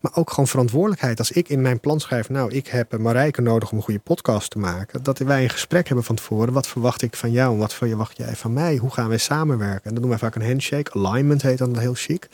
[0.00, 1.18] Maar ook gewoon verantwoordelijkheid.
[1.18, 4.50] Als ik in mijn plan schrijf, nou, ik heb Marijke nodig om een goede podcast
[4.50, 5.02] te maken.
[5.02, 6.52] Dat wij een gesprek hebben van tevoren.
[6.52, 8.76] Wat verwacht ik van jou wat verwacht jij van mij?
[8.76, 9.84] Hoe gaan wij samenwerken?
[9.84, 10.92] En dan doen wij vaak een handshake.
[10.92, 12.28] Alignment heet dan heel chic.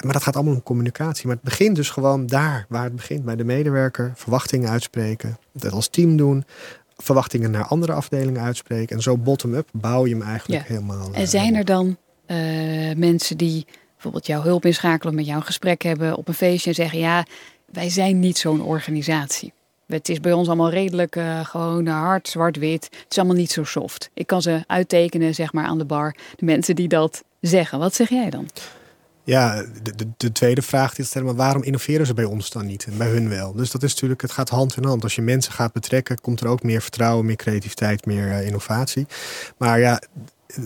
[0.00, 1.26] Maar dat gaat allemaal om communicatie.
[1.26, 3.24] Maar het begint dus gewoon daar waar het begint.
[3.24, 4.12] Bij de medewerker.
[4.14, 5.38] Verwachtingen uitspreken.
[5.52, 6.44] Dat als team doen
[6.96, 8.96] verwachtingen naar andere afdelingen uitspreken.
[8.96, 10.74] En zo bottom-up bouw je hem eigenlijk ja.
[10.74, 11.12] helemaal.
[11.12, 12.36] En zijn er dan uh,
[12.94, 16.76] mensen die bijvoorbeeld jouw hulp inschakelen, met jou een gesprek hebben op een feestje en
[16.76, 17.26] zeggen: Ja,
[17.72, 19.52] wij zijn niet zo'n organisatie.
[19.86, 22.84] Het is bij ons allemaal redelijk uh, gewoon hard, zwart-wit.
[22.84, 24.10] Het is allemaal niet zo soft.
[24.14, 26.14] Ik kan ze uittekenen, zeg maar, aan de bar.
[26.36, 27.78] De mensen die dat zeggen.
[27.78, 28.48] Wat zeg jij dan?
[29.26, 32.66] Ja, de, de, de, tweede vraag die stellen, maar waarom innoveren ze bij ons dan
[32.66, 33.52] niet en bij hun wel?
[33.52, 35.02] Dus dat is natuurlijk, het gaat hand in hand.
[35.02, 39.06] Als je mensen gaat betrekken, komt er ook meer vertrouwen, meer creativiteit, meer uh, innovatie.
[39.58, 40.02] Maar ja,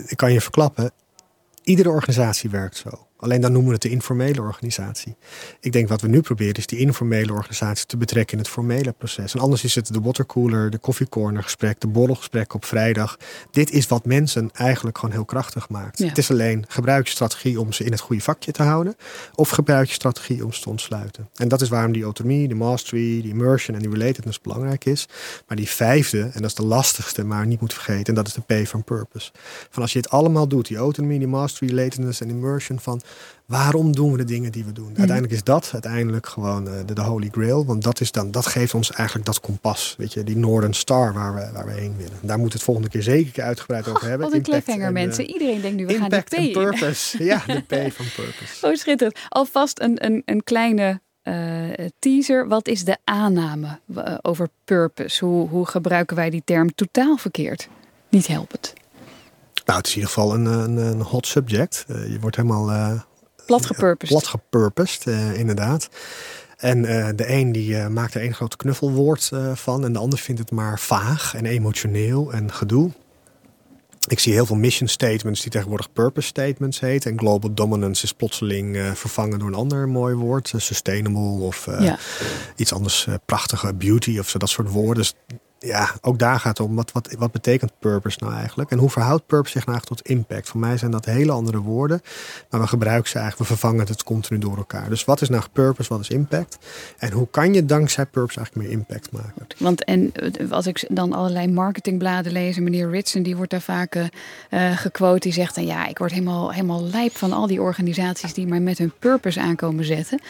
[0.07, 0.91] ik kan je verklappen,
[1.63, 3.07] iedere organisatie werkt zo.
[3.21, 5.17] Alleen dan noemen we het de informele organisatie.
[5.61, 8.93] Ik denk wat we nu proberen is die informele organisatie te betrekken in het formele
[8.93, 9.35] proces.
[9.35, 13.19] En anders is het de watercooler, de koffiecorner gesprek, de borrelgesprek op vrijdag.
[13.51, 15.99] Dit is wat mensen eigenlijk gewoon heel krachtig maakt.
[15.99, 16.07] Ja.
[16.07, 18.97] Het is alleen gebruik je strategie om ze in het goede vakje te houden.
[19.35, 21.29] Of gebruik je strategie om ze te ontsluiten.
[21.35, 25.09] En dat is waarom die autonomie, de mastery, die immersion en die relatedness belangrijk is.
[25.47, 28.05] Maar die vijfde, en dat is de lastigste, maar niet moet vergeten.
[28.05, 29.31] En dat is de P van purpose.
[29.71, 33.01] Van als je het allemaal doet, die autonomie, die mastery, relatedness en immersion van
[33.51, 34.87] Waarom doen we de dingen die we doen?
[34.87, 37.65] Uiteindelijk is dat uiteindelijk gewoon uh, de, de, holy grail.
[37.65, 39.95] Want dat, is dan, dat geeft ons eigenlijk dat kompas.
[39.99, 42.19] Weet je, die Northern Star waar we, waar we heen willen.
[42.21, 44.27] Daar moet het volgende keer zeker uitgebreid over hebben.
[44.27, 45.31] Wat een cliffhanger mensen.
[45.31, 46.53] Iedereen denkt nu we gaan de P in.
[46.53, 47.25] purpose.
[47.25, 48.67] ja, de P van purpose.
[48.67, 49.19] Oh schitterend.
[49.29, 52.49] Alvast een, een, een kleine uh, teaser.
[52.49, 53.79] Wat is de aanname
[54.23, 55.25] over purpose?
[55.25, 57.69] Hoe, hoe gebruiken wij die term totaal verkeerd?
[58.09, 58.73] Niet helpend.
[59.71, 61.85] Nou, het is in ieder geval een, een, een hot subject.
[61.89, 62.71] Uh, je wordt helemaal...
[62.71, 63.01] Uh,
[63.47, 64.19] plat gepurposed.
[64.19, 65.89] Plat gepurposed, inderdaad.
[66.57, 66.83] En
[67.17, 69.85] de een die maakt er één groot knuffelwoord van.
[69.85, 72.91] En de ander vindt het maar vaag en emotioneel en gedoe.
[74.09, 77.11] Ik zie heel veel mission statements die tegenwoordig purpose statements heten.
[77.11, 80.53] En global dominance is plotseling uh, vervangen door een ander mooi woord.
[80.57, 81.93] sustainable of uh,
[82.57, 85.03] iets anders prachtige, beauty of zo, dat soort woorden.
[85.03, 85.15] Dus
[85.63, 86.77] ja, ook daar gaat het om.
[86.77, 88.71] Wat, wat, wat betekent purpose nou eigenlijk?
[88.71, 90.49] En hoe verhoudt purpose zich nou eigenlijk tot impact?
[90.49, 92.03] Voor mij zijn dat hele andere woorden.
[92.51, 94.89] Maar we gebruiken ze eigenlijk, we vervangen het continu door elkaar.
[94.89, 96.59] Dus wat is nou purpose, wat is impact?
[96.99, 99.47] En hoe kan je dankzij purpose eigenlijk meer impact maken?
[99.59, 100.13] Want en
[100.51, 105.19] als ik dan allerlei marketingbladen lees, meneer Ritson, die wordt daar vaak uh, gequote.
[105.21, 108.63] Die zegt dan ja, ik word helemaal, helemaal lijp van al die organisaties die maar
[108.63, 110.21] met hun purpose aankomen zetten.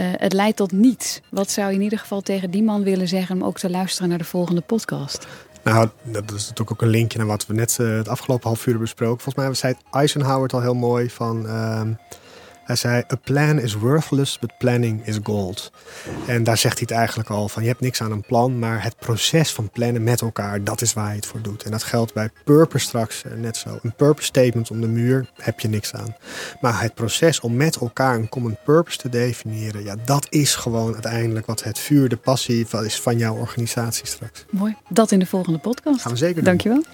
[0.00, 1.20] Het leidt tot niets.
[1.30, 4.08] Wat zou je in ieder geval tegen die man willen zeggen om ook te luisteren
[4.08, 5.26] naar de volgende podcast?
[5.62, 8.66] Nou, dat is natuurlijk ook een linkje naar wat we net uh, het afgelopen half
[8.66, 9.20] uur besproken.
[9.20, 11.46] Volgens mij zei Eisenhower het al heel mooi van...
[11.46, 11.80] Uh,
[12.70, 15.72] hij zei, a plan is worthless, but planning is gold.
[16.26, 18.82] En daar zegt hij het eigenlijk al van, je hebt niks aan een plan, maar
[18.82, 21.62] het proces van plannen met elkaar, dat is waar je het voor doet.
[21.62, 23.78] En dat geldt bij purpose straks eh, net zo.
[23.82, 26.16] Een purpose statement om de muur heb je niks aan.
[26.60, 30.92] Maar het proces om met elkaar een common purpose te definiëren, ja, dat is gewoon
[30.92, 34.44] uiteindelijk wat het vuur, de passie is van jouw organisatie straks.
[34.50, 34.76] Mooi.
[34.88, 36.00] Dat in de volgende podcast.
[36.00, 36.44] Gaan we zeker doen.
[36.44, 36.84] Dankjewel.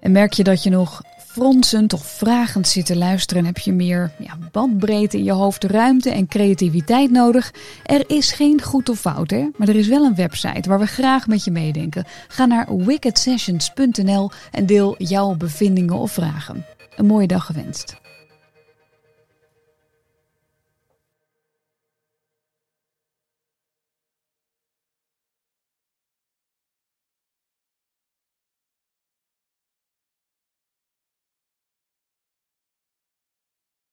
[0.00, 1.02] En merk je dat je nog
[1.36, 6.10] fronsend of vragend zit te luisteren, heb je meer ja, bandbreedte in je hoofd, ruimte
[6.10, 7.52] en creativiteit nodig.
[7.84, 9.48] Er is geen goed of fout, hè?
[9.56, 12.04] maar er is wel een website waar we graag met je meedenken.
[12.28, 16.64] Ga naar wickedsessions.nl en deel jouw bevindingen of vragen.
[16.96, 18.05] Een mooie dag gewenst.